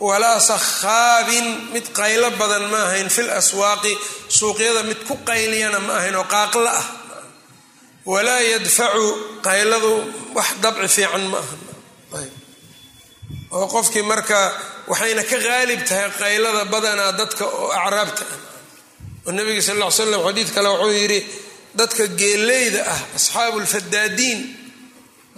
[0.00, 3.92] walaa sakhaabin mid qaylo badan ma ahayn fil aswaaqi
[4.28, 6.86] suuqyada mid ku qayliyana ma ahayn oo qaaqla ah.
[8.06, 9.06] Walaa yadfacu
[9.42, 9.92] qayladu
[10.36, 11.56] wax dabci fiican ma aha
[13.56, 14.38] oo qofkii marka
[14.90, 18.38] waxayna ka qaalib tahay qaylada badanaa dadka oo acraabta ah.
[19.26, 21.20] Oo nabiga sal ll slam xadiid kale wuxuu yidhi
[21.74, 24.40] dadka geeleyda ah asxaabu lfadaadiin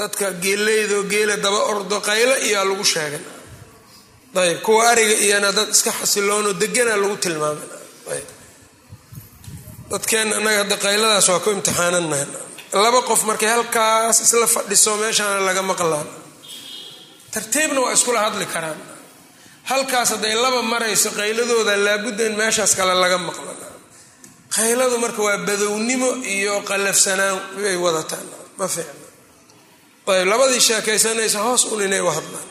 [0.00, 3.37] dadka geeleyda oo geela daba ordo qaylo iyaa lagu sheegay
[4.34, 7.68] ayb kuwa ariga iyana dad iska xasiloonoo degana lagu tilmaamay.
[10.38, 12.26] Annaga hadda qayladaas waa ku imtixaananahay
[12.84, 16.06] laba qof markay halkaas isla fadhiso meeshaana laga maqlaan.
[17.32, 18.80] Tartiibna waa iskula hadli karaan.
[19.70, 23.52] Halkaas hadday laba marayso qayladooda laabudda in meeshaas kale laga maqlo
[24.56, 28.26] qayladu marka waa badownimo iyo qallafsanaan bay wadataan.
[28.58, 29.06] Ma fiicna.
[30.12, 32.46] Ayb labadii sheekaysanaysa hoos un inay u hadlaan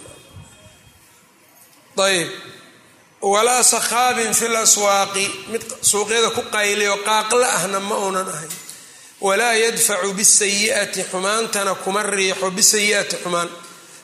[1.99, 2.29] ayb
[3.21, 8.51] walaa sakhaabin fi laswaaqi mid suuqyada ku qayliyo qaaqla ahna ma uunan ahayn.
[9.21, 13.49] Walaa yadfacu bisayi'ati xumaantana kuma riixo bisayi'ati xumaan.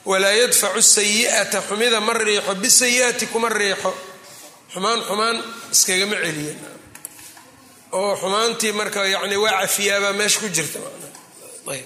[0.05, 3.91] Walaa yadfacu sayi'ata xumida ma riixo bisayi'ati kuma riixo.
[4.73, 5.37] Xumaan xumaan
[5.73, 6.55] iskagama celiya
[7.93, 10.79] oo xumaantii marka yani waa cafiyaabaa meesha ku jirta
[11.73, 11.85] ayb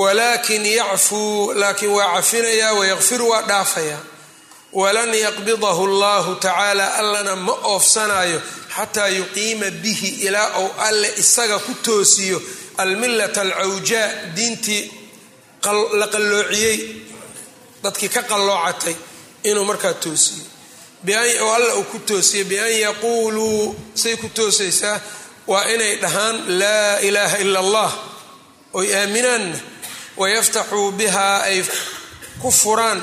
[0.00, 4.02] walaakin yacfuu laakiin waa cafinayaa wayaqfiru waa dhaafayaa
[4.80, 8.40] walan yaqbidahu allahu tacaala allana ma oofsanayo
[8.76, 12.38] xataa yuqiima bihi ilaa ou alle isaga ku toosiyo.
[12.82, 14.82] Almillata alcawjaa diintii
[16.00, 16.78] la qalloociyey
[17.82, 18.94] dadkii ka qalloocatay
[19.48, 20.44] inuu markaa toosiyo.
[21.44, 25.00] Oo alla uu ku toosiyo bian yaquuluu say ku toosaysaa
[25.46, 27.90] waa inay dhahaan laa ilaaha ila allah.
[28.72, 29.58] Oy aaminaanna
[30.20, 31.58] wayaftaxuu bihaa ay
[32.42, 32.98] ku furaan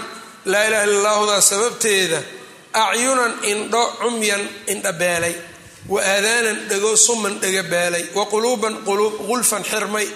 [0.51, 2.19] laa ilaha illa allahudaa sababteeda
[2.83, 5.35] acyunan indho cumyan indhabeelay
[5.91, 10.07] wa aadaanan dhego suman dhegabeelay wa quluuban quluub qulfan xirmay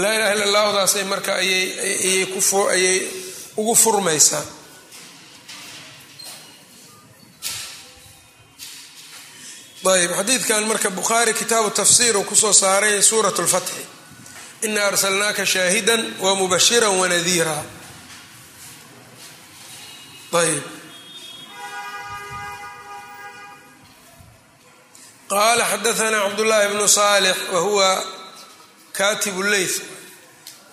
[0.00, 2.96] laa ilaha illa allahudaasay marka ayay
[3.60, 4.44] ugu furmaysaa
[9.94, 13.82] ayb xadiidkan marka bukhaari kitaabu tafsiir uu ku soo saaray suurat lfatxi
[14.62, 17.62] ina arsalnaaka shaahidan wa mubashira wanadiira
[20.40, 20.62] ayb
[25.28, 28.04] qala xadaana cabdullahi bnu salix wa huwa
[28.92, 29.76] katib leyth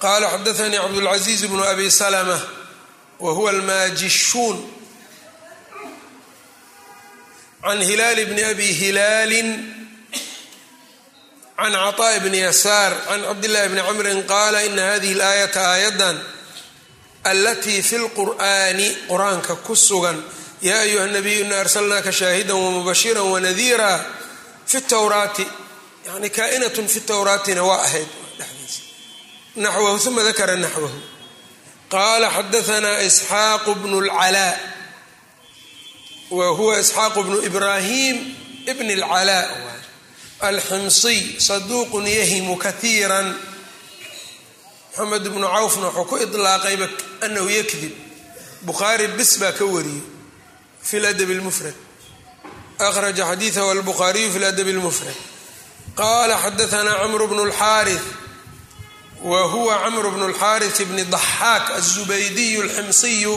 [0.03, 2.37] qala xadaanii cabdاlcaziiz bnu abi salma
[3.19, 4.57] wa huwa almaajishuun
[7.63, 9.41] can hilaal bni abi hilaali
[11.60, 16.16] can caطaaء bni yasaar can cabdillahi bni camrin qaala ina hadihi اlaayata aayadan
[17.24, 20.16] alatii fi lqur'ani qur-aanka ku sugan
[20.62, 24.04] yaa ayuha nabiyu ina arsalnaaka shaahida wamubashira wanadiira
[24.66, 25.46] fi towraati
[26.06, 28.82] yani kaainat fi towraatina waa ahayd dhexdiisa
[29.56, 30.98] naxwahu uma dakara naxwahu
[31.94, 34.54] qaala xadaanaa isxaaqu bnu اlcalaa
[36.30, 38.16] wa huwa isxaaqu bnu ibrahim
[38.66, 39.44] bn اlcalaa
[40.47, 43.35] alximsiy saduuqun yahimu katiiran
[44.97, 46.87] moxamed bnu cawfna wuxuu ku ilaaqayba
[47.21, 47.91] anahu yakdib
[48.61, 50.01] bukhaari bis baa ka wariyey
[50.81, 51.73] fi ladabi lmufrad
[52.79, 55.15] akhraja xadiidahu albuhaariyu fi ladabi lmufrad
[55.95, 57.97] qala xadaanaa camru bnu lxaari
[59.23, 63.35] wa huwa camru bnu lxaari bni daxaak azubaydiyu alximsiyu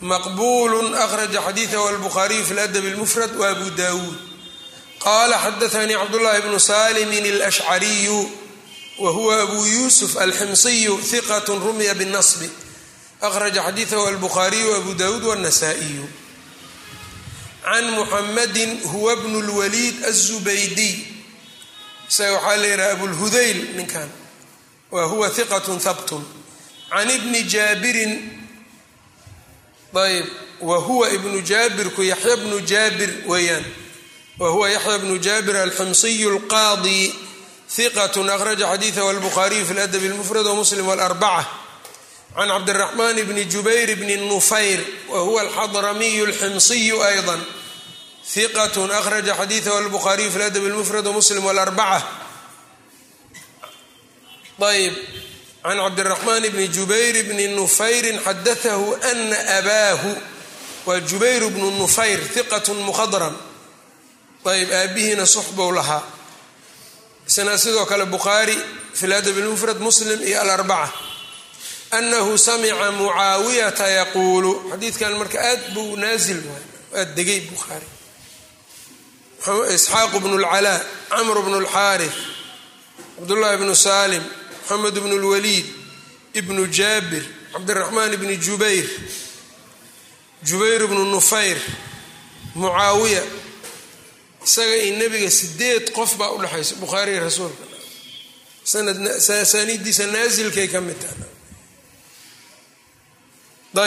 [0.00, 4.31] maqbulu akhraja xadiidahu albukhaariyu fi ladabi lmufrad wa abu dawuud
[5.01, 8.31] qala xadaanii cabdullahi bnu salimin اlashcariyu
[8.99, 12.41] wa huwa abu yusuf alximsiyu hiqat rumya bالnasb
[13.21, 16.05] akhraja xadiidahu albukhaariyu abu dawuud wالnasaa-iyu
[17.63, 20.95] can muxamadin huwa bnu lwaliid aلzubaydiy
[22.09, 24.09] isaga waxaa la yidhaha abulhudayl ninkan
[24.91, 26.23] wa huwa hiqatun habtun
[26.89, 28.13] can ibni jaabirin
[29.97, 30.25] ayb
[30.61, 33.65] wa huwa ibnu jaabirku yaxya bnu jaabir weeyaan
[34.39, 37.13] wa huwa yaxya bnu jaabir alximsiyu alqaadi
[37.77, 41.45] hiqatun akhraja xadiidahu albukhaariyu fi ladabi اlmufrad wamuslim wاlarbaca
[42.37, 47.37] can cabdiraxmaan bni jubayr bni nufayr wa huwa alxadramiyu alximsiyu ayضa
[48.35, 52.05] hiqatun akhraja xadiidahu albukhaariyu fi ladabi اlmufrad wamuslim wاlarbaca
[54.61, 54.93] ayb
[55.63, 60.11] can cabdiraxmaan bni jubayr bni nufayrin xadatahu ana abaahu
[60.85, 63.35] waa jubayr bnu nufayr hiqatun mukhadram
[64.44, 66.02] ayb aabihiina suxbow lahaa.
[67.28, 68.56] Isna sidoo kale bukhaari
[68.94, 70.92] fi ladab lmufrad muslim iyo alarbaca.
[71.90, 74.70] Anahu samica mucaawiyata yaquulu.
[74.70, 76.64] Xadiidkan marka aad buu naasil waay
[77.00, 77.86] aad degay bukhaari
[79.74, 82.14] isxaaq bnu lcalaa camr bnu lxaarif
[83.16, 85.66] cabdullahi bnu salim moxamed bnu lwaliid
[86.34, 88.86] ibnu jaabir cabdiraxmaan bni jubayr
[90.48, 91.58] jubayr bnu nufayr
[92.54, 93.22] mucaawiya
[94.46, 97.64] isaga iyo nebiga sideed qof baa udhexaysa bukhaariga rasuulka
[99.52, 101.26] sanadiisa naasilkay ka mid taha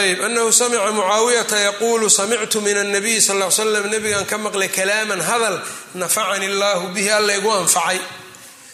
[0.02, 5.20] ayb anahu samica mucaawiyata yaquulu samictu min anabiy sal l slam nabigan ka maqlay kalaaman
[5.28, 5.56] hadal
[5.94, 8.00] nafacani allahu bihi alla igu anfacay.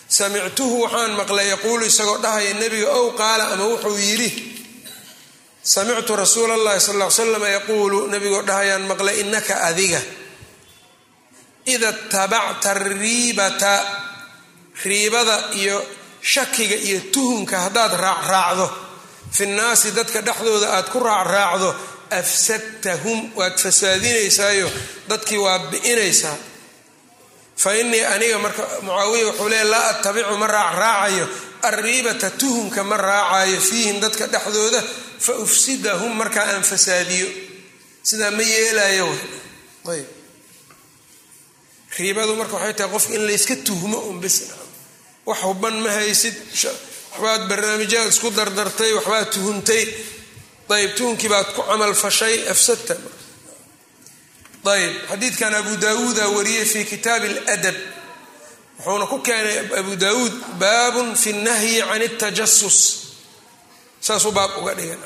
[0.09, 4.31] Samictuhu waxaan maqlay yaquulu isagoo dhahaya nebiga ow qaala ama wuxuu yidhi
[5.63, 10.01] samictu rasuula allahi sal l slam yaquulu nebigoo dhahayaan maqlay inaka adiga
[11.65, 13.73] ida tabacta riibata
[14.85, 15.79] riibada iyo
[16.21, 18.67] shakiga iyo tuhunka haddaad raacraacdo
[19.33, 21.75] fi nnaasi dadka dhexdooda aad ku raacraacdo
[22.11, 24.69] afsadtahum waad fasaadinaysaayo
[25.09, 26.37] dadkii waa bi'inaysaa
[27.63, 31.27] fa innii aniga marka mucaawiya wuxuu leey laa attabicu ma raacraacayo
[31.63, 34.83] arriibata tuhunka ma raacayo fiihim dadka dhexdooda
[35.25, 37.29] fa ufsidahum markaa aan fasaadiyo
[38.03, 39.09] sidaa ma yeelayo
[39.93, 40.07] ayb
[41.99, 44.21] riibadu marka waxay tahay qofka in layska tuhmo un
[45.27, 46.35] wax huban ma haysid.
[47.13, 49.85] Waxbaad barnaamijyaad isku dardartay waxbaad tuhuntay.
[50.73, 52.97] Ayb tuhunkii baad ku camalfashay afsadta.
[54.65, 57.77] Ayb xadiidkan abu daawuuda wariyey fii kitaab اladab
[58.79, 62.79] wuxuuna ku keenay abu daawuud baabun fi nahyi can اtajasus
[64.01, 65.03] saasuu baab uga dhigan.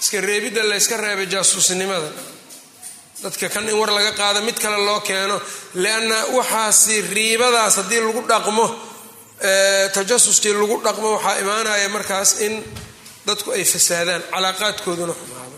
[0.00, 2.10] Iska reebidda layska reebay jaasusnimada
[3.22, 5.36] dadka kan in war laga qaado mid kale loo keeno.
[5.82, 8.66] Lianna waxaasi riibadaas haddii lagu dhaqmo
[9.94, 12.54] tajasuskii lagu dhaqmo waxaa imaanaya markaas in
[13.26, 15.56] dadku ay fasaadaan calaaqaadkooduna xumaado.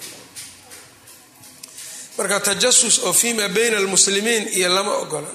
[2.19, 5.29] Marka tajasus oo fima bayna almuslimiin iyo lama ogola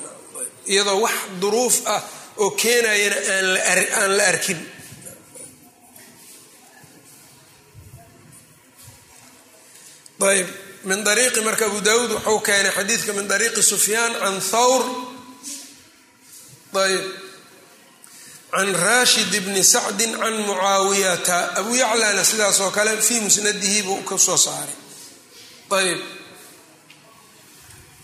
[0.72, 2.02] iyadoo wax duruuf ah
[2.44, 3.18] oo keenayana
[4.02, 4.60] aan la arkin.
[10.30, 10.48] Ayb
[10.86, 14.82] min ariiqi marka abu daawuud wuxuu keenay xadiidka min ariiqi sufyaan can thawr.
[16.76, 17.06] Ayb.
[18.52, 21.58] Can rashid bni sacdi can mucaawiyata.
[21.58, 24.76] Abu yaclana sidaas kale fii musnadihi buu ka soo saaray.
[25.72, 26.00] Ayb.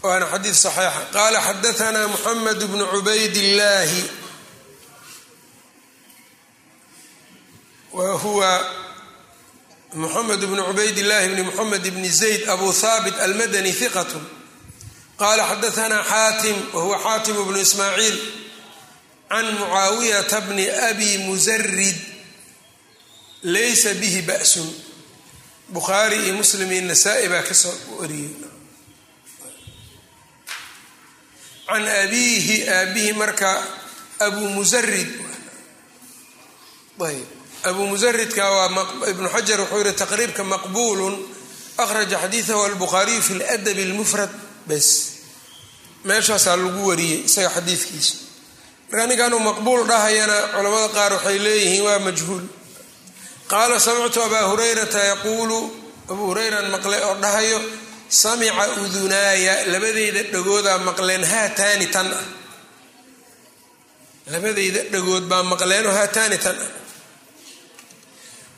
[0.01, 1.01] Waana xadiid saxiixa.
[1.13, 4.03] Qaala xadaanaa muxamed bnu cubayd illaahi
[7.93, 8.51] wa huwa
[9.93, 14.11] mxamed bn cubayd اllahi bni mxamed bni zayd abu haabit almadani hiqat
[15.19, 18.17] qala xadaثna xaatim wahuwa xaatim bnu ismaaciil
[19.29, 21.97] can mucaawiyata bni abi musarid
[23.43, 24.69] laysa bihi ba'sun.
[25.71, 28.35] Bukhaari iyo muslim iyo nasaa-i baa ka soo wariyey.
[31.67, 33.49] Can abiihi aabihi marka
[34.19, 35.07] abu musarid
[37.01, 38.69] ayb abu musaridka waa
[39.11, 41.15] ibnu xajar wuxuu yihi taqriibka maqbuulun
[41.77, 44.29] akhraja xadiidahu albukhaariyu fi ladab اlmufrad
[44.67, 44.87] bes
[46.05, 48.13] meeshaasaa lagu wariyey isaga xadiidkiisa
[48.89, 52.43] marka ninkanuu maqbuul dhahayana culamada qaar waxay leeyihiin waa majhuul.
[53.51, 55.57] Qaala samictu abaa hurayrata yaquulu
[56.11, 57.59] abuu hurayran maqle oo dhahayo
[58.09, 62.25] samica udunaaya labadeyda dhagoodaa maqleen haataani tan ah.
[64.33, 66.80] Labadeyda dhagood baa maqleenoo haataani tan ah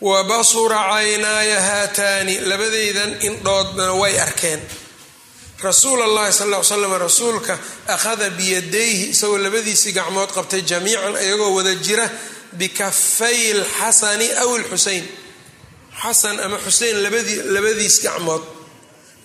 [0.07, 2.35] wa basura caynaaya haataani.
[2.49, 4.61] Labadeydan indhoodna way arkeen.
[5.67, 7.53] Rasuul allahi sal ly slam rasuulka
[7.95, 12.05] akhada biyadayhi isagoo labadiisii gacmood qabtay jamiican iyagoo wada jira
[12.59, 15.05] bikafay lxasani aw lxusein
[16.01, 16.95] xasan ama xusein
[17.55, 18.43] labadiis gacmood.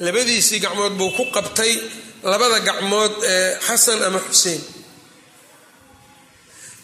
[0.06, 1.72] Labadiisii gacmood buu ku qabtay
[2.22, 4.60] labada gacmood ee xasan ama xuseen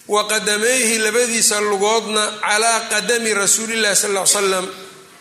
[0.08, 4.66] wa qadamayhi labadiisa lugoodna calaa qadami rasuulillahi sal ll ly slam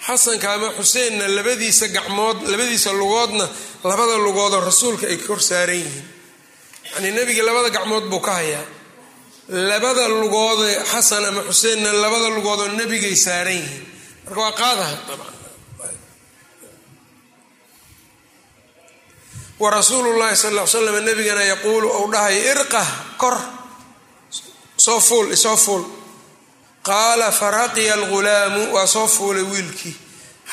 [0.08, 3.48] xasanka ama xuseenna labadiisa gacmood labadiisa lugoodna
[3.84, 6.06] labada lugoodoo rasuulka ay kor saaran yihiin.
[6.92, 8.66] Yacnii nebiga labada gacmood buu ka hayaa.
[9.50, 13.84] Labada lugoodee xasan ama xuseenna labada lugoodoo nebigay saaran yihiin.
[14.26, 15.34] Marka waa qaadaha dabcan.
[19.60, 23.36] Wa rasuulu llahi sal ly slam nebigana yaquulu ou dhahay irqah kor
[24.78, 25.84] soo fuul isoo fuul.
[26.84, 29.96] Qaala faraqiya algulaamu waa soo fuulay wiilkii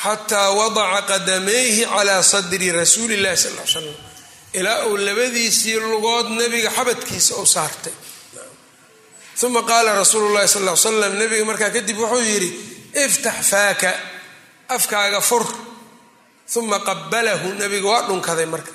[0.03, 3.95] xataa wadaca qadamayhi calaa sadri rasuuli llahi sal l slam
[4.53, 7.93] ilaa uu labadiisii lugood nebiga xabadkiisa u saartay.
[9.43, 12.49] Uma qaala rasuulu llahi sal l slam nebiga markaa kadib wuxuu yidhi
[13.05, 13.91] iftax faaka
[14.75, 15.45] afkaaga fur.
[16.55, 18.71] Uma qabalahu nebiga waa dhunkaday marka.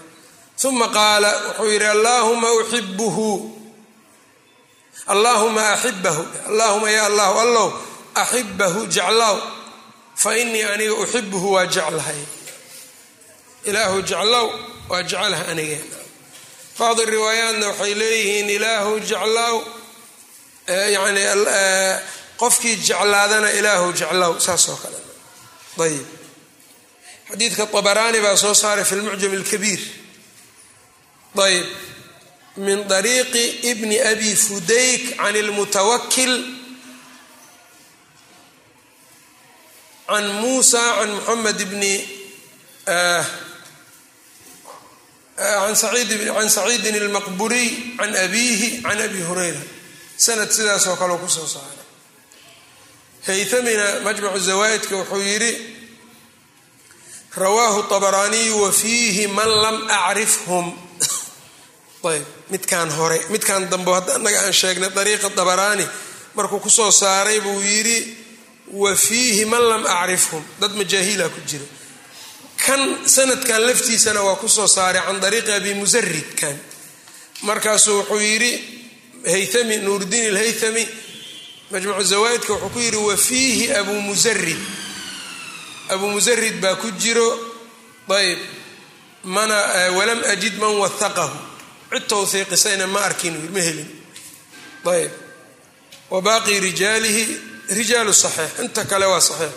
[0.68, 3.28] Uma qaala wuxuu yidhi allaahuma uxibuhu
[5.06, 7.68] allaahuma axibahu allaahuma ya allahu allow.
[8.14, 9.36] Axibahu jeclow
[10.16, 12.20] fa inii aniga uxibuhu waa jeclahay
[13.64, 14.46] ilaahu jeclow
[14.88, 15.78] waa jeclaha aniga.
[16.78, 19.56] Bacdi riwaayaatna waxay leeyihiin ilaahu jeclow
[20.68, 21.22] yani
[22.40, 24.98] qofkii jeclaadana ilaahu jeclow saas oo kale.
[25.84, 26.06] Ayib
[27.28, 29.80] xadiidka abaraani baa soo saaray fi lmucjam alkabiir.
[31.36, 31.66] Ayb
[32.56, 36.34] min ariiqi bni abi fudayk can lmutawakil
[40.08, 41.94] can muusa can muxamed bni
[42.86, 43.24] can
[45.36, 49.62] eh, eh, saciidin اlmaqburiy can abiihi can abi hurayra.
[50.16, 51.84] Sanad sidaas oo kaleo ku soo saaray.
[53.26, 55.52] Haytamina majmacu zawaa'idka wuxuu yidhi
[57.36, 60.85] rawaahu طabraaniyu wa fiihi man lam acrifhm
[62.08, 65.86] ayb midkaan hore midkaan dambe hadda annaga aan sheegnay dariiqa dabaraani
[66.36, 67.98] markuu ku soo saaray buu yidhi
[68.82, 71.64] wa fiihi man lam acrifhum dad majaahiila ku jira.
[72.66, 76.56] Kan sanadkan laftiisana waa ku soo saaray can dariiqi abi musaridkan
[77.42, 78.52] markaasuu wuxuu yidhi
[79.32, 80.84] haythami nuurdiin alhaythami
[81.70, 84.60] majmucu zawaa'idka wuxuu ku yidhi wa fiihi abu musarid
[85.94, 87.28] abu musarid baa ku jiro
[88.08, 88.38] ayb
[89.24, 89.56] mana
[89.98, 91.38] walam ajid man wahaqahu
[91.96, 93.90] cid towhiiqisayna ma arkin ma helin.
[94.84, 95.12] Ayb.
[96.10, 99.52] Wa rijaalihi rijaalu saxiix inta kale waa saxiix.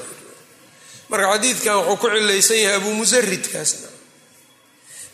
[1.10, 3.88] Marka xadiidkan wuxuu ku cilaysan yahay abu musaridkaasna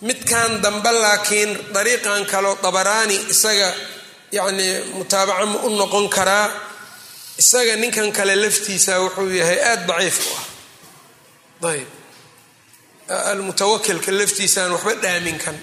[0.01, 3.73] midkan dambe laakiin dariiqan kaleo dabaraani isaga
[4.31, 6.51] yacnii mutaabaca ma u noqon karaa
[7.37, 10.45] isaga ninkan kale laftiisa wuxuu yahay aada daciif u ah.
[11.71, 11.87] Ayb.
[13.31, 15.55] Almutawakilka laftiisaan waxba dhaamin kan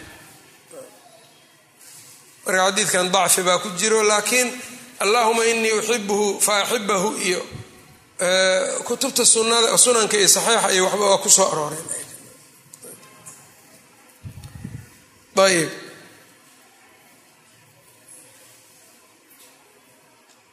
[2.45, 4.49] marka xadiidkan dacfi baa ku jiro laakiin
[5.05, 7.41] allahuma inii uxibuhu fa axibahu iyo
[8.87, 11.87] kutubta sunada sunanka iyo saxiixa iyo waxba waa ku soo arooreen
[15.47, 15.71] ayb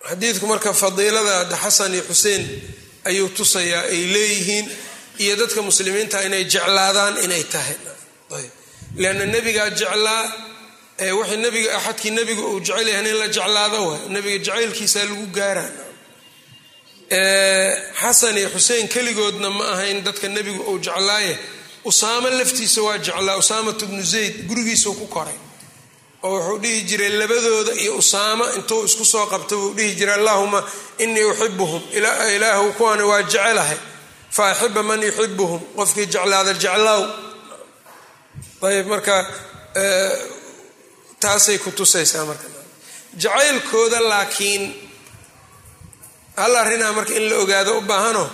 [0.10, 2.44] xadiidku marka fadiilada xasan iyo xuseen
[3.10, 4.66] ayuu tusayaa ay leeyihiin
[5.24, 7.78] iyo dadka muslimiinta inay jeclaadaan inay tahay.
[8.38, 8.52] Ayb
[9.02, 10.24] leanna nebigaa jeclaa
[11.00, 14.02] wixii nabiga axadkii nebiga uu jecel yahay in la jeclaado waay.
[14.10, 15.66] Nebiga jacaylkiisa lagu gaara
[18.02, 21.38] xasan iyo xuseen keligoodna ma ahayn dadka nebiga uu jeclaaye.
[21.86, 25.38] Usaamo laftiisa waa jeclaa usaamat bnu zayd gurigiisuu ku koray.
[26.24, 30.64] Oo wuxuu dhihi jiray labadooda iyo usaamo intuu isku soo qabta buu dhihi jiray allahuma
[30.97, 31.82] inii uxibuhum
[32.36, 33.78] ilaahu kuwani waa jecelahay.
[34.30, 37.04] Fa axiba man yuxibuhum qofkii jeclaada jeclaaw
[38.68, 39.16] ayb marka
[41.24, 42.47] taasay ku tusaysaa marka.
[43.24, 44.63] Jacaylkooda laakiin
[46.41, 48.26] hal arrinaa marka in la ogaado u baahano.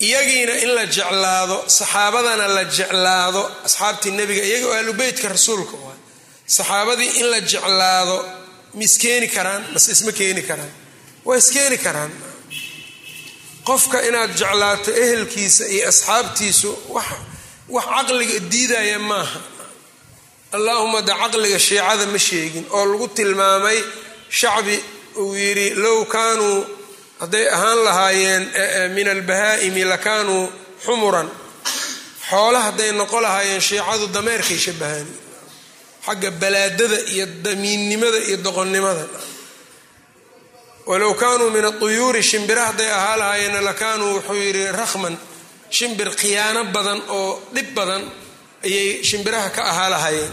[0.00, 5.96] Iyagiina in la jeclaado saxaabadana la jeclaado asxaabtii nebiga iyaga oo aalubeytka rasuulka waa
[6.56, 8.16] saxaabadii in la jeclaado
[8.76, 10.72] ma iskeeni karaan mase isma keeni karaan.
[11.26, 12.12] Waa iskeeni karaan.
[13.68, 19.40] Qofka inaad jeclaato ehelkiisa iyo asxaabtiisu wax caqliga diidaya maaha
[20.56, 23.78] allaahuma de caqliga shiicada ma sheegin oo lagu tilmaamay
[24.40, 24.76] shacbi
[25.22, 26.58] uu yidhi low kaanuu
[27.22, 28.42] hadday ahaan lahaayeen
[28.96, 30.44] min albahaa'imi lakaanuu
[30.84, 31.28] xumuran.
[32.30, 35.08] Xoole hadday noqo lahaayeen shiicadu dameerkay shabahaan
[36.06, 39.04] xagga balaadada iyo damiinnimada iyo doqonnimada.
[40.90, 45.14] Walow kaanuu min atuyuuri shimbira hadday ahaa lahaayeen lakaanuu wuxuu yidhi rakhman
[45.76, 48.02] shimbir khiyaano badan oo dhib badan
[48.66, 50.32] ayay shimbiraha ka ahaa lahayeen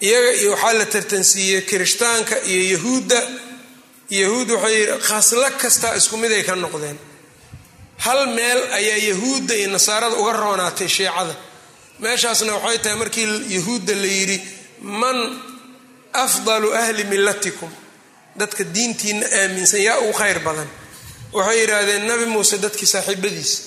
[0.00, 3.20] iyaga iyo waxaa la tartansiiyey kirishtaanka iyo yahuudda.
[4.10, 6.98] Yahuud waxay khaslo kastaa isku mid ka noqdeen.
[7.98, 11.34] Hal meel ayaa yahuudda iyo nasaarada uga roonaatay shiicada
[12.00, 13.26] meeshaasna waxay tahay markii
[13.56, 14.38] yahuudda la yidhi
[14.82, 15.18] man
[16.12, 17.70] afdalu ahli millatikum.
[18.36, 20.68] Dadka diintiina aaminsan yaa ugu khayr badan.
[21.32, 23.62] Waxay yidhaahdeen nabi muuse dadkii saaxiibadiisa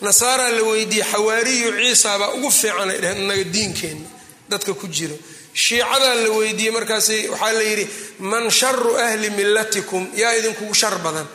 [0.00, 4.08] nasaaraa la weydiiyey xawaariyu ciisa baa ugu fiican ay dheheen inaga diinkeenna
[4.50, 5.16] dadka ku jiro
[5.64, 7.84] shiicadaa la weydiiyey markaas waxaa la yidhi
[8.30, 11.26] man sharu ahli millatikum yaa idinkugu shar badan.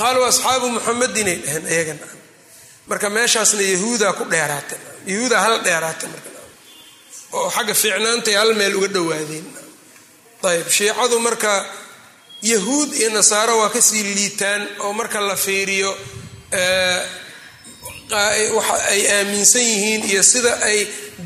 [0.00, 1.98] Qaaluu asxaabu muxamedinay dheheen iyagan
[2.90, 4.76] marka meeshaasna yahuudaa ku dheeraata
[5.10, 6.06] yahuudaa hal dheeraata
[7.38, 9.46] oo xagga fiicnaantay hal meel uga dhowaadeen.
[10.50, 11.52] Ayb shiicadu marka
[12.52, 15.90] yahuud iyo nasaaro waa ka sii liitaan oo marka la fiiriyo
[18.56, 20.78] waxa ay aaminsan yihiin iyo sida ay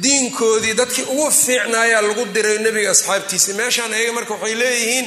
[0.03, 3.53] diinkoodii dadkii ugu fiicnaayaa lagu diray nebiga asxaabtiisa.
[3.59, 5.07] Meeshaan ayaga marka waxay leeyihiin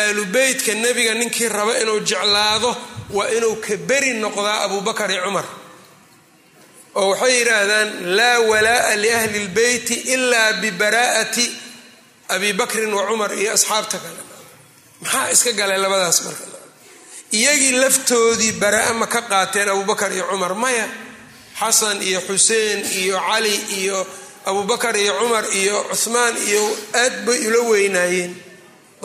[0.00, 2.70] aalu beytka nebiga ninkii raba inuu jeclaado
[3.16, 5.44] waa inuu ka beri noqdaa abubakar iyo cumar.
[7.00, 11.46] Oo waxay yidhaahdaan laa walaa'a liahli lbeyti ilaa bibaraa'ati
[12.34, 14.20] abi bakrin wa cumar iyo asxaabta kale.
[15.02, 16.44] Maxaa iska galay labadaas marka
[17.38, 20.54] iyagii laftoodii baraa ma ka qaateen abubakar iyo cumar.
[20.54, 20.86] Maya
[21.60, 23.98] xasan iyo xuseen iyo cali iyo
[24.48, 26.62] abubakar iyo cumar iyo cuhmaan iyo
[27.02, 28.32] aad bay ula weynaayeen.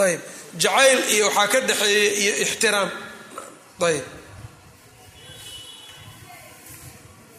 [0.06, 0.22] Ayb
[0.62, 2.90] jacayl iyo waxaa ka dhexeeya iyo ixtiraam.
[3.88, 4.04] Ayb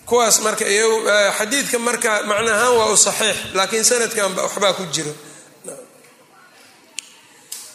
[0.06, 0.98] kuwaas marka iyagu
[1.38, 5.10] xadiidka marka macnahaan waa u saxiix laakiin sanadkan waxbaa ku jiro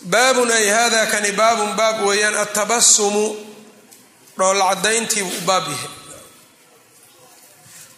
[0.05, 3.25] baabun ay hada kani baabun baab weeyaan atabasumu
[4.37, 5.89] dhoolla cadayntiibuu u baab yahay.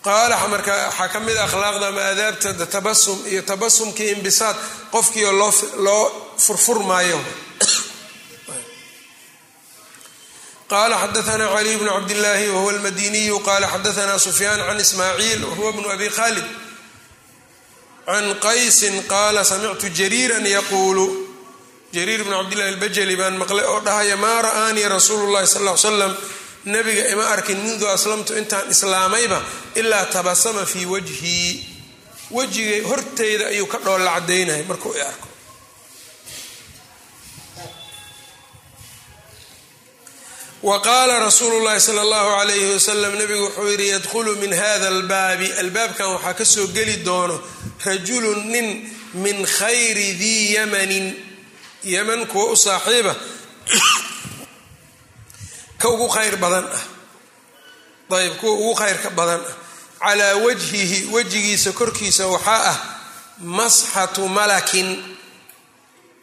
[0.03, 4.55] Qaala marka waxaa ka mid a akhlaaqda ama aadaabta tabasum iyo tabasumkii imbisaad
[4.91, 5.31] qofkiio
[5.85, 6.03] loo
[6.45, 7.19] furfurmaayo.
[10.71, 16.09] Qala xadaana caliy bnu cabdillaahi wahuwa almadiniyu qala xadaana sufyaan can ismaaciil wahuwa bnu abi
[16.17, 16.43] khalid
[18.05, 21.05] can qaysin qaala samictu jariiran yaquulu
[21.95, 26.13] jariir bnu cabdillahi albajali baan maqlay oo dhahaya maa ra'aanii rasuulu llahi sal l slam
[26.73, 29.39] nabiga ima arkin mundu aslamtu intaan islaamayba
[29.81, 31.51] ilaa tabasama fii wajhii
[32.37, 35.27] wejigay horteyda ayuu ka dhoolla cadaynaya markuu i arko.
[40.63, 45.51] Wa qaala rasuulu llahi sala allahu alayhi wasalam nabigu wuxuu yidhi yadkhulu min hada albaabi.
[45.59, 47.35] Albaabkan waxaa ka soo geli doono
[47.85, 48.67] rajulun nin
[49.23, 51.05] min khayri dii yamanin
[51.83, 53.15] yaman kuwa u saaxiiba
[55.77, 56.83] ka ugu khayr badan ah.
[58.13, 59.55] Ayb kuwa ugu khayrka badan ah.
[59.99, 62.77] Calaa wajhihi wejigiisa korkiisa waxaa ah
[63.39, 65.17] masxatu malakin.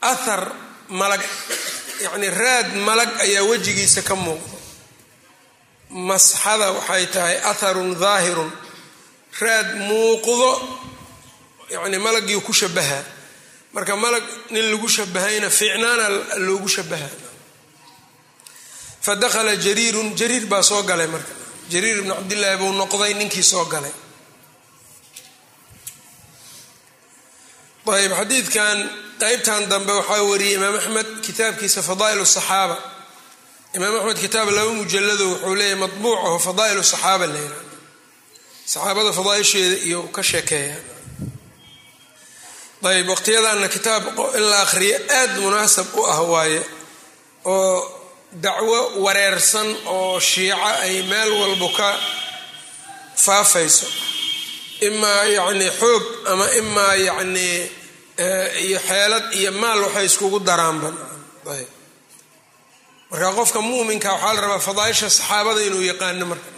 [0.00, 0.52] Athar
[0.88, 1.20] malag
[2.02, 4.56] yacni raad malag ayaa wejigiisa ka muuqda.
[5.90, 8.52] Masxada waxay tahay atharun daahirun
[9.40, 10.50] raad muuqdo
[11.70, 13.04] yacni malagii ku shabahaa
[13.74, 16.06] marka malag nin lagu shabahayna fiicnaana
[16.46, 17.08] loogu shabaha
[19.04, 21.32] fa dakhala jariirun jariir baa soo galay marka.
[21.72, 23.92] Jariir ibnu cabdillaahi buu noqday ninkii soo galay.
[27.90, 28.78] Ayb xadiidkan
[29.20, 32.76] qeybtan dambe waxaa wariyey imaam axmed kitaabkiisa fadaa'il saxaaba.
[33.76, 37.62] Imaam axmed kitaab laba mujalado wuxuu leeyahy madbuuc aho fadaa'il saxaaba la yihahdo
[38.72, 40.76] saxaabada fadaaisheeda iyo ka sheekeeya
[42.89, 44.05] ayb waqtiyadaana kitaab
[44.39, 46.61] in la akhriyo aad munaasab u ah waaye
[47.45, 47.76] oo
[48.33, 51.89] dacwo wareersan oo shiico ay meel walba ka
[53.24, 53.87] faafayso.
[54.89, 57.49] Imaa yacni xoog ama imaa yacni
[58.64, 60.95] iyo xeelad iyo maal waxay iskugu daraanban.
[61.55, 61.68] Ayb
[63.11, 66.49] marka qofka muminka waxaa la rabaa fadaaisha saxaabada inuu yaqaano marka.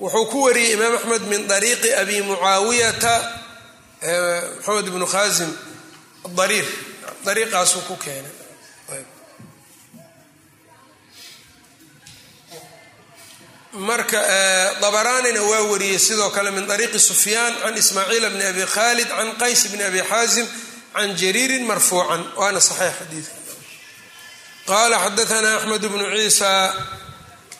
[0.00, 3.14] Wuxuu ku wariyey imaam axmed min dariiqi abi mucaawiyata
[4.02, 5.50] maxamed ibnu khaasim
[6.24, 6.66] adariir
[7.24, 8.34] dariiqaasuu ku keenay.
[13.72, 14.18] Marka
[14.80, 19.68] dabaraanina waa wariyey sidoo kale min ariiqi sufyaan can ismaaciil bni abi khalid can qays
[19.72, 20.46] bni abi xaazim
[20.94, 22.22] can jariirin marfuucan.
[22.40, 23.34] Waana saxiix xadiidka
[24.66, 26.50] qala xadaana axmed bnu ciisa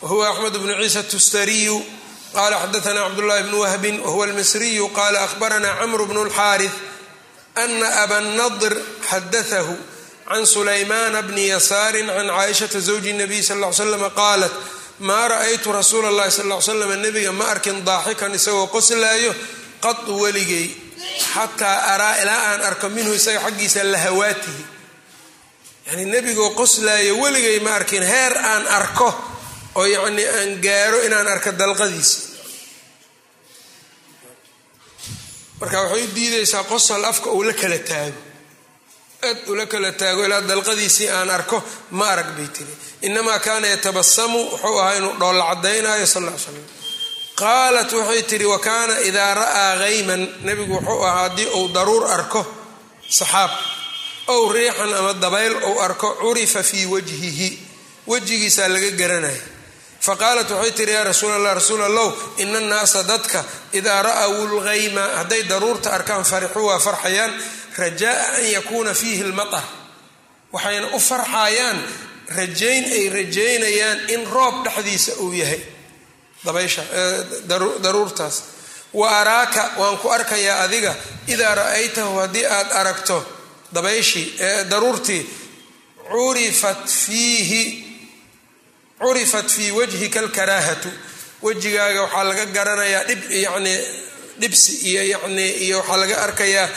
[0.01, 1.77] wahuwa axmed bnu ciisa tustariyu
[2.36, 6.74] qala xadaana cabdullahi bnu wahbin wahuwa almisriyu qala ahbarana camru bnu اlxaariث
[7.62, 8.72] ana aba nadr
[9.10, 9.74] xadaahu
[10.28, 14.52] can sulaymana bni yasaari can caaishata zawji الnabiy sal ll ly slam qaalat
[15.08, 19.32] maa ra-aytu rasuula allahi sal l slam nebiga ma arkin daaxikan isagoo qoslaayo
[19.84, 20.66] qadu weligay
[21.32, 24.64] xataa araa ilaa aan arko minhu isaga xaggiisa lahawaatihi
[25.86, 29.08] yani nebigoo qoslaayo weligay ma arkin heer aan arko
[29.75, 32.19] oo yacnii aan gaaro inaan arko dalqadiisa.
[35.59, 38.19] Marka waxay u diidaysaa qosol afka uu la kala taago.
[39.27, 41.57] Aad ula kala taago ilaa dalqadiisii aan arko
[41.91, 42.73] ma arag bay tiri.
[43.01, 46.65] Inamaa kaana yatabasamu wuxuu ahaa inuu dhoolla cadaynayo sal l slam
[47.41, 52.41] qaalat waxay tihi wa kaana idaa ra'aa hayman nebigu wuxuu ahaa haddii uu daruur arko
[53.17, 53.51] saxaab.
[54.33, 57.49] Ow riixan ama dabayl ou arko curifa fii wajhihi.
[58.07, 59.41] Wejigiisaa laga garanaya
[60.01, 63.43] faqaalat waxay tihi yaa rasuul allah rasuul allow ina annaasa dadka
[63.73, 67.33] idaa ra'aw lghayma hadday daruurta arkaan farixuu waa farxayaan.
[67.77, 69.63] Rajaa an yakuuna fiihi lmatar
[70.53, 71.77] waxayna u farxayaan
[72.37, 75.61] rajayn ay rajaynayaan in roob dhexdiisa uu yahay.
[76.45, 76.81] Dabaysha
[77.83, 78.43] daruurtaas.
[78.93, 80.95] Wa araaka waan ku arkayaa adiga
[81.27, 83.17] idaa ra'aytahu haddii aad aragto
[83.73, 84.25] dabayshii
[84.69, 85.23] daruurtii
[86.11, 87.80] curifat fiihi
[89.01, 90.89] curifat fii wajhika alkaraahatu
[91.45, 93.79] wejigaaga waxaa laga garanayaa dhib yacnii
[94.41, 96.67] dhibsi iyo yacnii iyo waxaa laga arkayaa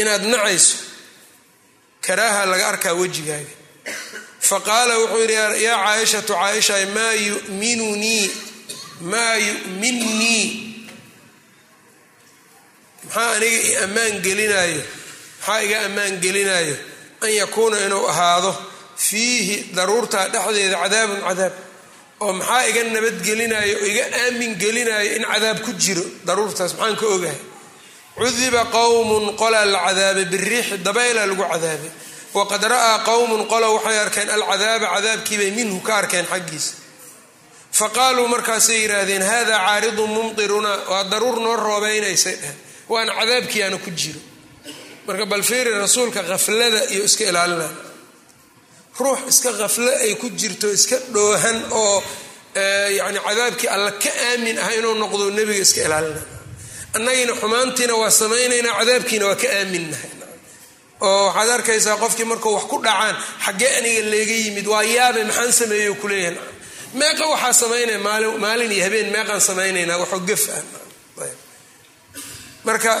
[0.00, 0.76] inaad nacayso
[2.06, 3.52] karaaha laga arkaa wejigaaga
[4.48, 8.26] faqaala wuxuu yidhi yaa caaishatu caaisha maa yuminunii
[9.12, 10.46] maa yuminnii
[13.04, 14.82] maxaa aniga i ammaan gelinaayo
[15.40, 16.76] maxaa iga ammaan gelinaayo
[17.24, 18.52] an yakuuna inuu ahaado
[19.06, 21.52] fiihi daruurtaa dhexdeeda cadaabun cadaab
[22.20, 26.02] oo maxaa iga nabadgelinayo oo iga aamin gelinayo in cadaab ku jiro?
[26.26, 27.40] Daruurtaas maxaan ka ogahay.
[28.18, 31.90] Cudiba qowmun qolaa la cadaabay biriixi dabayla lagu cadaabay
[32.34, 36.72] waqad ra'aa qowmun qola waxay arkeen alcadaaba cadaabkiibay minhu ka arkeen xaggiisa.
[37.78, 42.56] Faqaaluu markaasay yidhaahdeen hada caaridun mumtirunaa waa daruur noo roobaynaysay dheheen
[42.88, 44.20] waana cadaabkii aana ku jiro.
[45.06, 47.70] Marka balfiiri rasuulka khaflada iyo iska ilaalinay
[49.00, 52.02] ruux iska khaflo ay ku jirto iska dhoohan oo
[52.98, 56.22] yani cadaabkii alla ka aamin ah inuu noqdo nebiga iska ilaalinay
[56.96, 60.10] annagiina xumaantiina waa samaynaynaa cadaabkiina waa ka aaminnahay.
[61.00, 65.52] Oo waxaad arkaysaa qofkii markuu wax ku dhacaan xaggee aniga leega yimid waa yaabe maxaan
[65.60, 66.36] sameeyo kuleeyahay
[67.00, 67.98] meeqa waxaa samaynaya
[68.44, 70.62] maalin iyo habeen meeqaan samaynaynaa waxoo gaf ah
[72.64, 72.92] marka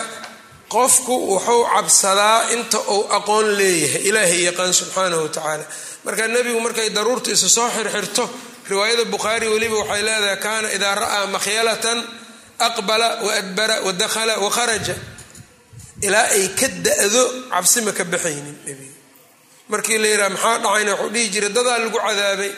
[0.74, 4.02] qofku wuxuu cabsadaa inta uu aqoon leeyahay.
[4.08, 5.64] Ilaahay yaqaan subxaanahu wa tacaala.
[6.04, 8.24] Marka nebigu markay daruurta isu soo xirxirto
[8.70, 11.98] riwaayada bukhaari weliba waxay leedahay kaana idaa ra'aa makhyalatan
[12.68, 14.94] aqbala waadbara wadakhala wakharaja
[16.06, 18.94] ilaa ay ka da-do cabsi ka baxaynin nebiga
[19.72, 20.92] markii la yidhaha maxaa dhacayna?
[20.92, 22.52] Wuxuu dhihi jiray dadaa lagu cadaabay.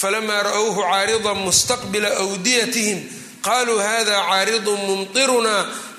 [0.00, 2.98] Falamaa ra'owhu caaridan mustaqbila awdiyatihim
[3.46, 5.54] qaluu hada caaridun mumtiruna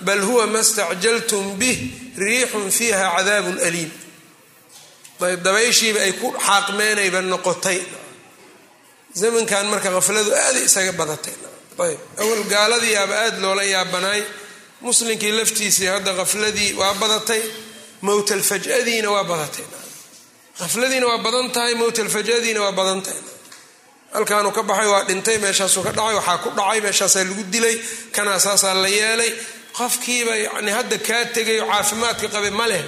[0.07, 1.77] bal huwa ma stacjaltum bih
[2.23, 3.91] riixun fiiha cadaabun aliim
[5.45, 7.79] dabayshiiba ay ku xaaqmeenayba noqotay
[9.21, 11.35] zamankan marka khafladu aaday isaga badatay
[11.85, 14.21] ayb awal gaaladiiaba aada loola yaabanaay
[14.87, 17.41] muslinkii laftiisii hadda khafladii waa badatay
[18.07, 19.65] mowtalfajadiina waa badatay
[20.59, 23.21] khafladiina waa badan tahay mowtalfajadiina waa badan tahay
[24.16, 27.76] halkaanuu ka baxay waa dhintay meeshaasuu ka dhacay waxaa ku dhacay meeshaasaa lagu dilay
[28.16, 29.32] kanaa saasaa la yeelay
[29.78, 32.84] qofkiiba yani hadda kaa tegay oo caafimaadka qabay ma leh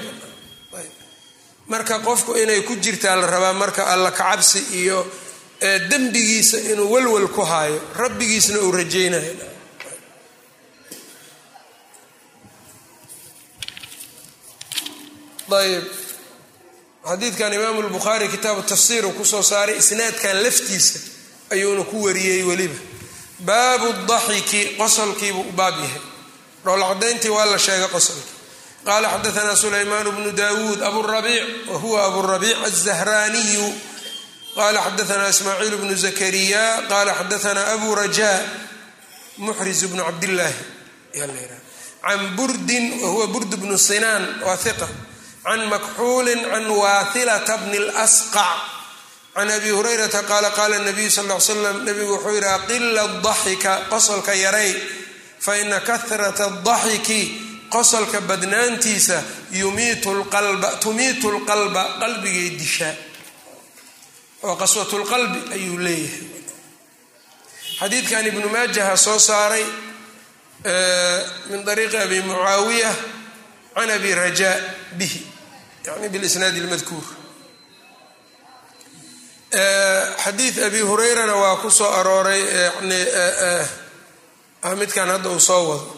[1.71, 4.99] marka qofku inay ku jirtaa la rabaa marka alla kacabsi iyo
[5.89, 9.33] dembigiisa inuu walwal ku haayo rabbigiisna uu rajaynayo
[15.61, 15.83] ayb
[17.09, 20.99] xadiidkan imaamu lbukhaari kitaabu tafsiir uu ku soo saaray isnaadkan laftiisa
[21.55, 22.75] ayuuna ku wariyey weliba.
[23.47, 26.01] Baabu daxiki qosolkiibuu u baab yahay.
[26.65, 28.33] Dhoolcadayntii waa la sheegay qosolkii.
[28.85, 33.67] Qaala xadaanaa sulaymaan bnu dawuud aburabiic wa huwa aburabiic azahraaniyu
[34.55, 38.31] qala xadaanaa ismaaciil bnu zakariya qala xadaanaa abu raja
[39.37, 40.61] muxriz bnu cabdillaahi.
[42.05, 44.87] Can burdin wa burd bnu sinaan waa hiqa
[45.43, 48.59] can makxuulin can waathilata bni lsqac
[49.35, 54.33] can abi hurayrata qaala qaala nabiyu sal l slam nabigu wuxuu yidhi aqila daxika qosolka
[54.43, 54.71] yaray
[55.45, 57.21] faina kahrata daxiki
[57.73, 59.17] qosolka badnaantiisa
[60.83, 62.95] tumiitu lqalba qalbigay dishaa
[64.47, 66.31] oo qaswatulqalbi ayuu leeyahay
[67.79, 69.65] xadiidkan ibnu maajaha soo saaray
[71.51, 72.91] min ariiqi abi mucaawiya
[73.75, 74.55] can abi rajaa
[74.99, 75.21] bihi
[75.85, 77.03] yani bilisnaadi lmadkuur
[79.55, 82.41] xadiid abi hurayrana waa ku soo arooray
[84.63, 85.97] yani midkan hadda uu soo wado.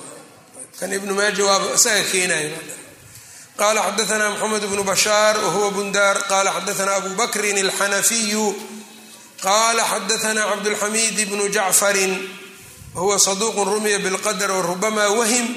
[0.79, 2.57] Kan ibnu maaja waaba isaga keenayo.
[3.57, 6.17] Qala xadaana mxamed bnu bashaar wahuwa bundaar.
[6.29, 8.45] Qala xadaana abu bakrin alxanafiyu
[9.41, 12.13] qala xadaana cabdulxamid bnu jacfarin
[12.93, 15.47] wahuwa saduq rumiya bilqadr warubama wahim.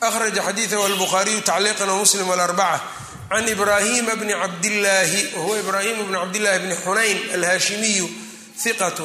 [0.00, 2.80] Akhraja xadiiثah albukhaariyu tacliiqan wmuslim wlarbaca
[3.29, 8.07] can ibrahima bni cabdillaahi wahuwa ibrahim bni cabdillahi bni xunayn alhaashimiyu
[8.63, 8.97] hiqat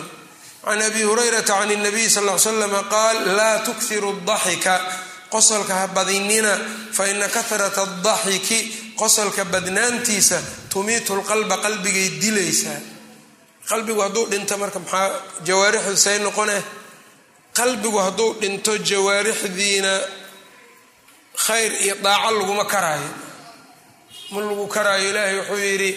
[0.64, 4.74] can abi hurayrata can الnabiy sal ly slama qaal laa tukhiru اdaxika
[5.32, 6.52] qosolka ha badinina
[6.96, 8.58] faina kahrata اdaxiki
[9.00, 10.38] qosolka badnaantiisa
[10.72, 12.80] tumiitu lqalba qalbigay dilaysaa
[13.70, 15.08] qalbigu hadduu dhinto marka maxaa
[15.46, 16.56] jawaarixdu say noqone
[17.58, 19.92] qalbigu hadduu dhinto jawaarixdiina
[21.46, 23.10] khayr iyo daaco laguma karaayo
[24.33, 25.91] ma lagu karaayo ilaahay wuxuu yidhi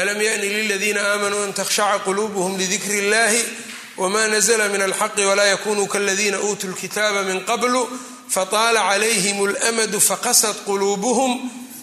[0.00, 3.42] alam yani liladiina aamanuu an takhshaca quluubuhum lidikri اllahi
[4.02, 7.82] wma nazla min alxaqi walaa yakunuu kaladiina uutuu lkitaaba min qablu
[8.34, 11.32] fataala calayhim اlamadu faqasad quluubuhum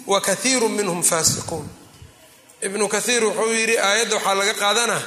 [0.07, 1.65] wakaiiru minhum faasiquun.
[2.67, 4.97] Ibnu kaiir wuxuu yidhi aayadda waxaa laga qaadana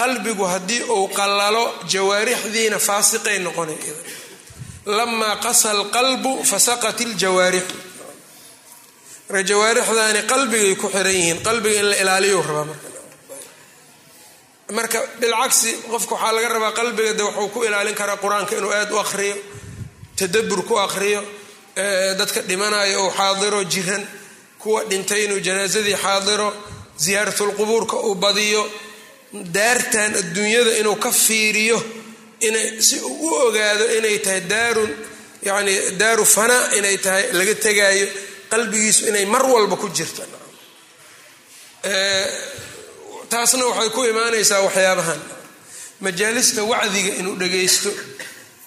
[0.00, 3.78] qalbigu haddii uu qallalo jawaarixdiina faasiqay noqonay
[4.96, 7.74] lamaa qasa alqalbu fasaqat iljawaarixu
[9.28, 12.88] marka jawaarixdaani qalbigay ku xiran yihiin qalbiga in la ilaaliyo rabaa marka.
[14.78, 18.94] Marka bilcagsi qofka waxaa laga rabaa qalbiga de wuxuu ku ilaalin karaa qur'aanka inuu aada
[18.94, 19.36] u aqriyo
[20.18, 21.20] tadabur ku aqriyo
[22.18, 24.02] dadka dhimanayo uu xaadiro jiran
[24.62, 26.48] kuwa dhintay inuu janaasadii xaadiro
[27.04, 28.62] ziyaaratulqubuurka uu badiyo
[29.56, 31.78] daartan adduunyada inuu ka fiiriyo
[32.48, 34.90] inay si uu u ogaado inay tahay daarun
[35.48, 38.06] yani daaru fanaa inay tahay laga tegaayo
[38.52, 40.22] qalbigiisu inay mar walba ku jirto.
[43.30, 45.20] Taasna waxay ku imaanaysaa waxyaabahan.
[46.00, 47.90] Majaalista wacdiga inuu dhagaysto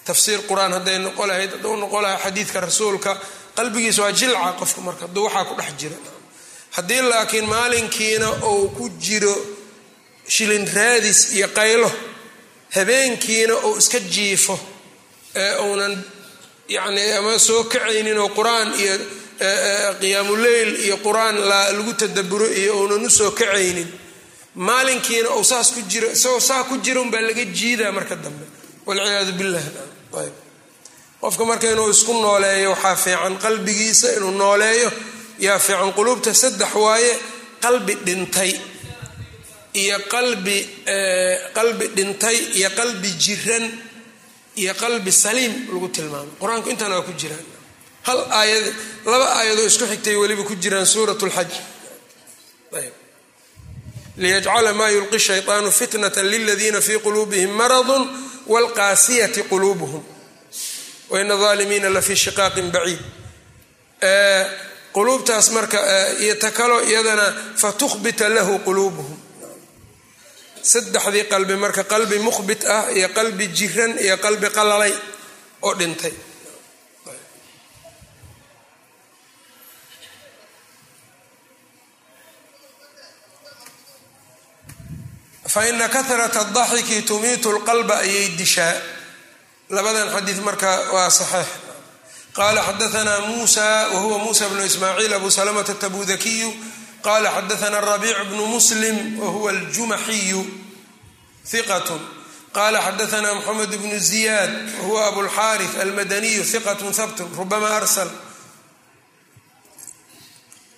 [0.04, 3.12] tafsiir qur'aan hadday noqo lahayd hadduu noqo lahaa xadiidka rasuulka
[3.56, 5.96] qalbigiisa waa jilca qofka marka hadduu waxaa ku dhex jira
[6.76, 9.34] haddii laakiin maalinkiina uu ku jiro
[10.34, 11.90] shilin raadis iyo qaylo
[12.76, 14.58] habeenkiina uu iska jiifo
[15.34, 15.94] ee uunan
[16.68, 18.94] yacni ama soo kacaynin oo qur'aan iyo
[20.00, 23.88] qiyaamuleyl iyo qur'aan lagu tadaburo iyo uunan u soo kacaynin
[24.54, 28.44] maalinkiina uu saas ku jiro isagoo saa ku jira unbaa laga jiidaa marka dambe.
[28.86, 29.62] Walciyaadu billah.
[30.20, 30.34] Ayb.
[31.20, 34.88] Qofka marka inuu isku nooleeyo waxaa fiican qalbigiisa inuu nooleeyo.
[35.46, 37.12] Yaa fiican quluubta saddex waaye
[37.64, 38.52] qalbi dhintay.
[39.82, 40.56] Iyo qalbi
[41.58, 43.64] qalbi dhintay iyo qalbi jiran
[44.60, 47.46] iyo qalbi saliim lagu tilmaamay qur'aanku intaan waa ku jiraan
[48.10, 48.66] hal aayad
[49.12, 51.50] laba aayadoo isku xigtay weliba ku jiraan suurat lxaj
[54.22, 57.96] liyajcala maa yulqi shayطaanu fitnata liladiina fii quluubihim maradu
[58.52, 60.02] wاlqaasiyati quluubuhum.
[61.12, 63.00] Waina aalimiina lafii shiqaaqin baciid.
[64.94, 65.78] Quluubtaas marka
[66.24, 67.26] iyo ta kalo iyadana
[67.62, 69.18] fatukhbita lahu quluubuhum.
[70.72, 74.92] Saddexdii qalbi marka qalbi mukhbit ah iyo qalbi jiran iyo qalbi qalalay
[75.66, 76.12] oo dhintay
[85.52, 88.74] faina kahrata daxiki tumiitu lqalba ayay dishaa
[89.70, 91.48] labadan xadiid marka waa saxiix
[92.38, 96.50] qala xadaana musa wahuwa musa bnu ismaaciil abu salamata tabudakiyu
[97.02, 100.42] qala xadaana rabiic bnu muslim wahuwa aljumaxiyu
[101.52, 101.88] hiqat
[102.52, 108.10] qala xadaana mxamed bnu ziyad wahuwa abulxaarif almadaniyu hiqat habt rubama arsl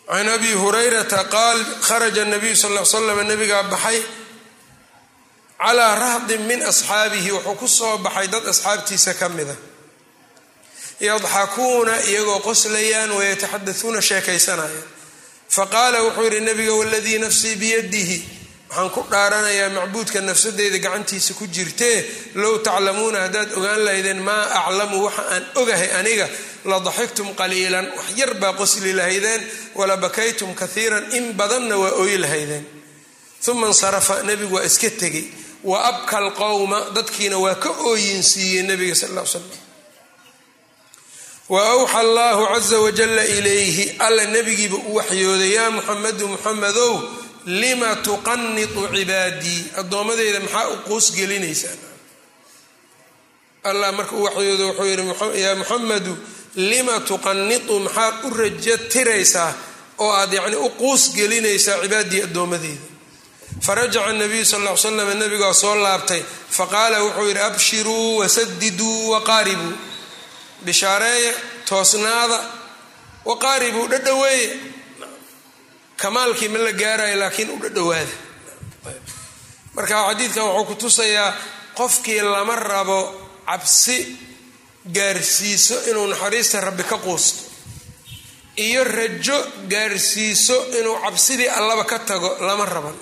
[0.08, 4.00] can abi hurayrata qaal kharaja nabiyu sal l nabigaa baxay
[5.62, 9.56] calaa rahdin min asxaabihi wuxuu ku soo baxay dad asxaabtiisa ka mida
[11.00, 14.84] yadxakuuna iyagoo qoslayaan wayataxadauuna sheekaysanayaan
[15.56, 18.18] faqaala wuxuu yidhi nabiga waladii nafsii biyadihi
[18.68, 21.98] waxaan ku dhaaranayaa macbuudka nafsadeyda gacantiisa ku jirtee
[22.34, 26.28] low taclamuuna haddaad ogaan lahaydeen maa aclamu waxa aan ogahay aniga
[26.64, 29.42] la daxiktum qaliilan wax yar baa qosli lahaydeen
[29.74, 32.64] wala bakaytum kaiiran in badanna waa oyi lahaydeen.
[33.48, 35.24] Uma insarafa nebigu waa iska tegey
[35.64, 39.42] wa abka alqowma dadkiina waa ka ooyinsiiyey nebiga sal l slam
[41.48, 46.92] wa awxa allahu caza wajalla ilayhi alla nebigiiba u waxyooday yaa muxamedu muxamedow
[47.46, 49.60] lima tuqanitu cibaadii?
[49.80, 51.76] Addoommadeyda maxaa u quusgelinaysaa
[53.64, 56.16] allah marka u waxyoodo wuxuu yidhi yaa muxamedu
[56.56, 59.54] lima tuqanitu maxaad u rajo tiraysaa
[59.98, 62.86] oo aad yacni u quus gelinaysaa cibaadii addoommadeyda
[63.66, 66.22] farajaca nabiyu sal l slam nabigaa soo laabtay
[66.58, 69.74] faqaala wuxuu yidhi abshiruu wasadiduu waqaaribuu
[70.66, 71.32] bishaareeya
[71.68, 72.38] toosnaada
[73.30, 74.48] waqaaribuu dhadhaweeye
[76.02, 78.14] kamaalkii ma la gaarayo laakiin u dhadhawaada
[79.76, 81.30] marka xadiidkan wuxuu ku tusayaa
[81.78, 82.98] qofkii lama rabo
[83.50, 83.96] cabsi
[84.96, 87.40] gaarsiiso inuu naxariista rabbi ka quusto
[88.66, 89.38] iyo rajo
[89.72, 92.96] gaarsiiso inuu cabsidii allaba ka tago lama raban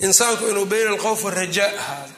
[0.00, 2.12] insaanku inuu bayna alkhowf warajaa ahaado.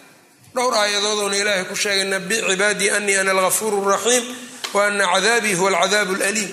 [0.54, 4.24] Dhowr aayadooduna ilaahay ku sheegay nabi cibaadii anii ana algafuuru raxiim
[4.74, 6.52] wa ana cadaabii huwa alcadaabu alaliim.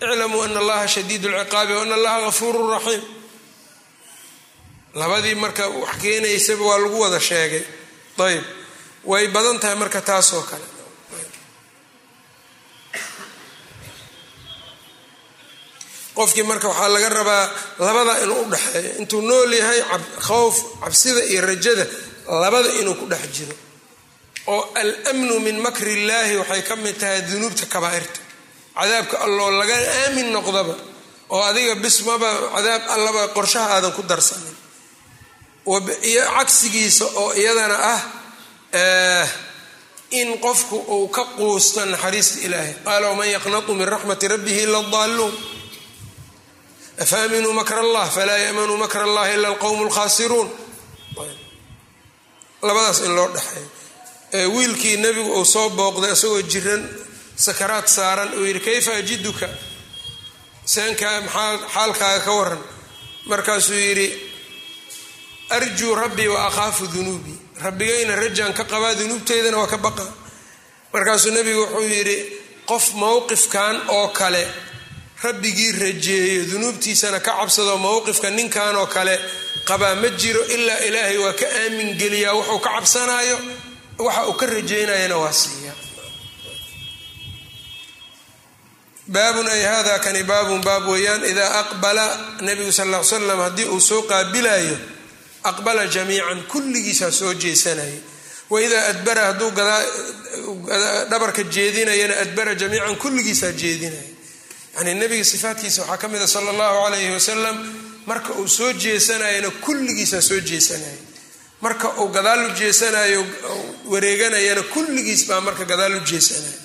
[0.00, 3.02] Iclamuu ana allaha shadiid lciqaabi waana allaha gafuuru raxiim.
[4.94, 7.62] Labadii marka wax keenaysaba waa lagu wada sheegay.
[8.18, 8.44] Ayb
[9.04, 10.64] way badan tahay marka taasoo kale
[16.14, 17.44] qofkii marka waxaa laga rabaa
[17.86, 19.80] labada inuu u dhexeeyo intuu nool yahay
[20.26, 21.84] khowf cabsida iyo rajada
[22.42, 23.54] labada inuu ku dhex jiro.
[24.46, 24.62] Oo
[25.10, 28.20] almnu min makri illaahi waxay ka mid tahay dunuubta kabaa'irta.
[28.78, 30.74] Cadaabka alloo laga aamin noqdaba
[31.34, 34.56] oo adiga bismaba cadaab allaba qorshaha aadan ku darsanin.
[36.10, 38.00] Iyo cagsigiisa oo iyadana ah
[40.10, 42.74] in qofku uu ka quusto naxariista ilaahay.
[42.84, 45.34] Qaala waman yaqnatu min raxmati rabbihi ila daalluun
[47.02, 50.48] afaaminuu makr allah falaa yamanuu makr allah ila alqowm lkhaasiruun
[52.62, 56.82] labadaas in loo dhexeeyo wiilkii nebigu uu soo booqday isagoo jiran
[57.46, 59.48] sakaraad saaran uu yidhi kayfa ajiduka
[60.72, 62.62] seenkaa maxaa xaalkaaga ka waran
[63.30, 64.08] markaasuu yidhi
[65.56, 70.06] arjuu rabbii wa akhaafu dunuubii rabbigayna rajaan ka qabaa dunuubteydana waa ka baqa
[70.92, 72.16] markaasuu nebigu wuxuu yidhi
[72.70, 74.42] qof mowqifkan oo kale
[75.26, 79.14] rabbigii rajeeyo dunuubtiisana ka cabsado mowqifka ninkan oo kale
[79.68, 83.36] qabaa ma jiro ilaa ilaahay waa ka aamin geliyaa wuxuu ka cabsanaayo
[84.06, 85.72] waxa uu ka rajeynayana waa siiya.
[89.06, 92.04] Baabun ay hada kani baabun baab weeyaan idaa aqbala
[92.40, 94.76] nabigu sal l slam haddii uu soo qaabilayo
[95.50, 98.00] aqbala jamiican kulligiisaa soo jeesanaya
[98.50, 99.50] waidaa adbara hadduu
[101.10, 104.08] dhabarka jeedinayana adbara jamiican kulligiisaa jeedinaya
[104.76, 107.56] yani nabiga sifaatkiisa waxaa ka mida sala allahu calayhi wasalam
[108.06, 110.98] marka uu soo jeesanayana kulligiisaa soo jeesanaya
[111.64, 113.20] marka uu gadaal u jeesanayo
[113.92, 116.58] wareeganayana kulligiis baa marka gadaal u jeesanaya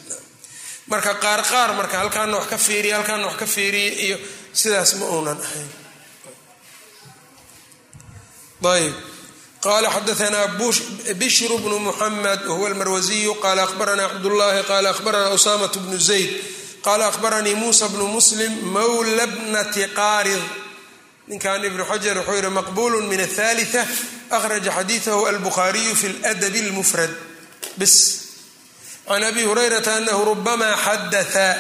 [0.91, 4.17] marka qaar qaar marka halkaana wax ka fiiriya halkaana wax ka fiiriya iyo
[4.59, 5.69] sidaas ma uunan ahayn.
[8.73, 8.93] Ayb
[9.65, 10.41] qala xadaana
[11.21, 16.31] bishru bnu muxamed wahuwa almarwasiyu qala ahbarana cabdullahi qala ahbarana usamat bnu zayd
[16.85, 20.43] qala ahbaranii muusa bnu muslim mawla bnati qaarid
[21.27, 23.81] ninkan ibnu xajar wuxuu yihi maqbulu min athalitha
[24.37, 27.09] akhraja xadiidahu albukhaariyu fi ladabi lmufrad
[27.79, 27.93] bis
[29.07, 31.53] can abi hurayrata anahu rubama xadaa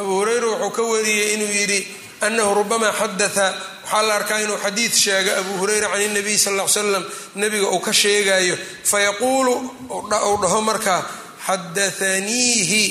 [0.00, 1.80] abu hureyra wuxuu ka wariyey inuu yidhi
[2.26, 3.48] anahu rubama xadaa
[3.82, 7.80] waxaa la arkaa inuu xadiid sheega abu hureyra can nabiy sal l slam nabiga uu
[7.86, 8.56] ka sheegayo
[8.90, 9.54] fayaquulu
[9.90, 11.00] uu dhaho markaa
[11.46, 12.82] xadaaniihi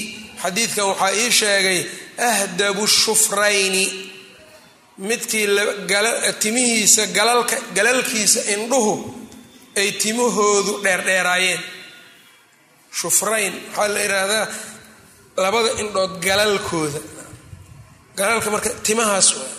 [0.42, 1.80] xadiidkan waxaa ii sheegay
[2.30, 3.86] ahdabu shufrayni
[4.98, 5.48] midkii
[6.42, 7.04] timihiisa
[7.78, 8.94] galalkiisa indhuhu
[9.80, 11.62] ay timahoodu dheerdheeraayeen.
[13.00, 14.48] Shufrayn waxaa la yidhaahdaa
[15.44, 17.00] labada indhood galalkooda.
[18.18, 19.54] Galalka marka timahaas waa.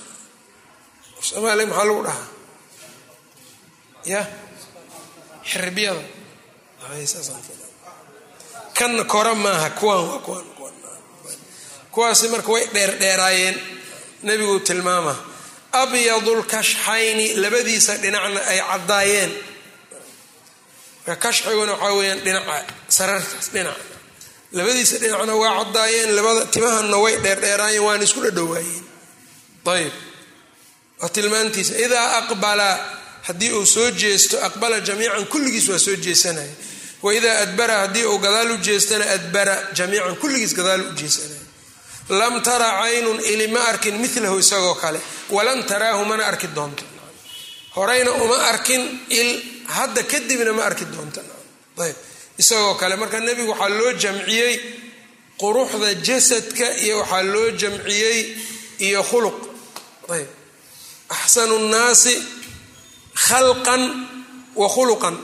[1.16, 2.26] Maxaa lagu dhahaa?
[4.12, 4.22] Ya?
[5.50, 6.02] Xirbiyada
[8.78, 10.46] kanna kora maaha kuwaan waa kuwaan
[11.94, 13.56] kuwaasi marka way dheerdheeraayeen.
[14.22, 15.14] Nebiguu tilmaama
[15.82, 19.32] abyadulkashxayni labadiisa dhinacna ay caddaayeen.
[21.06, 22.56] Marka kashxiguna waxaa weyaan dhinaca
[22.96, 23.84] sarartaas dhinaca
[24.56, 28.84] labadiisa dhinacna waa caddaayeen labada timahanna way dheerdheeraayeen waana isku dhadhowaayeen.
[29.74, 29.92] Ayb
[31.00, 32.68] waa tilmaantiisa idaa aqbala
[33.26, 36.54] haddii uu soo jeesto aqbala jamiican kulligiis waa soo jeesanaya
[37.02, 41.41] waidaa adbara haddii uu gadaal u jeestana adbara jamiican kulligiis gadaal u jeesanaya
[42.20, 45.00] lam tara caynun ili ma arkin milahu isagoo kale.
[45.30, 46.84] Walan taraahu mana arki doonto.
[47.76, 49.30] Horeyna uma arkin il
[49.76, 51.20] hadda kadibna ma arki doonta
[51.84, 51.96] ayb.
[52.38, 54.54] Isagoo kale marka nebigu waxaa loo jamciyey
[55.40, 58.18] quruxda jasadka iyo waxaa loo jamciyey
[58.86, 59.36] iyo khuluq.
[60.14, 60.28] Ayb.
[61.16, 62.14] Axsanu nnaasi
[63.26, 63.82] khalqan
[64.60, 65.16] wa khuluqan.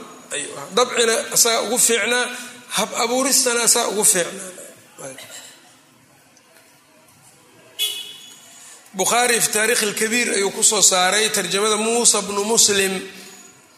[0.75, 2.25] Dabcina asaga ugu fiicnaa
[2.77, 4.49] hab abuuristana asaga ugu fiicnaa
[8.99, 12.93] bukhaari fi taarikh alkabiir ayuu ku soo saaray tarjamada muusa bnu muslim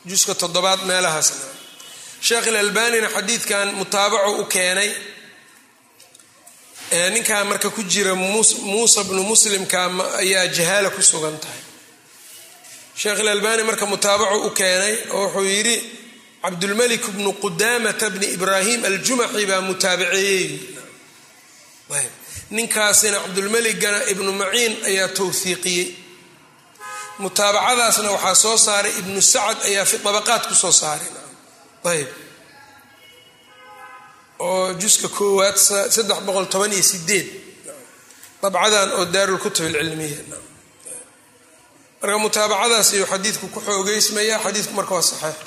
[0.10, 1.46] juska toddobaad meelahaasna
[2.28, 4.90] sheekh ilalbanina xadiidkan mutaabaco u keenay
[7.16, 8.14] ninkaa marka ku jira
[8.72, 9.80] muusa bnu muslimka
[10.22, 11.62] ayaa jahaala ku sugan tahay.
[13.02, 15.76] Sheekh ilalbani marka mutaabaco u keenay oo wuxuu yidhi
[16.44, 20.48] cabdulmalik bnu qudamata bni ibraahim aljumaxi baa mutaabaceeyey
[22.56, 25.88] ninkaasina cabdulmeligana ibnu maciin ayaa towhiiqiyey
[27.24, 31.10] mutaabacadaasna waxaa soo saaray ibnu sacad ayaa fi abaqaat ku soo saaray.
[31.92, 32.10] Ayb
[34.48, 35.58] oo juska koowaad
[35.96, 37.28] saddex boqol toban iyo sideed
[38.42, 40.20] dabcadan oo daarulkutub alcilmiya.
[42.02, 45.38] Marka mutaabacadaas ayuu xadiidku ku xoogeysmaya xadiidku marka waa saxeix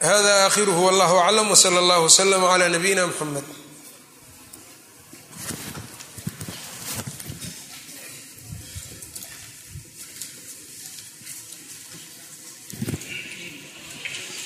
[0.00, 3.44] hada aakhiruhu wallahu aclam wsala allah wslama cla nabiyina mxamed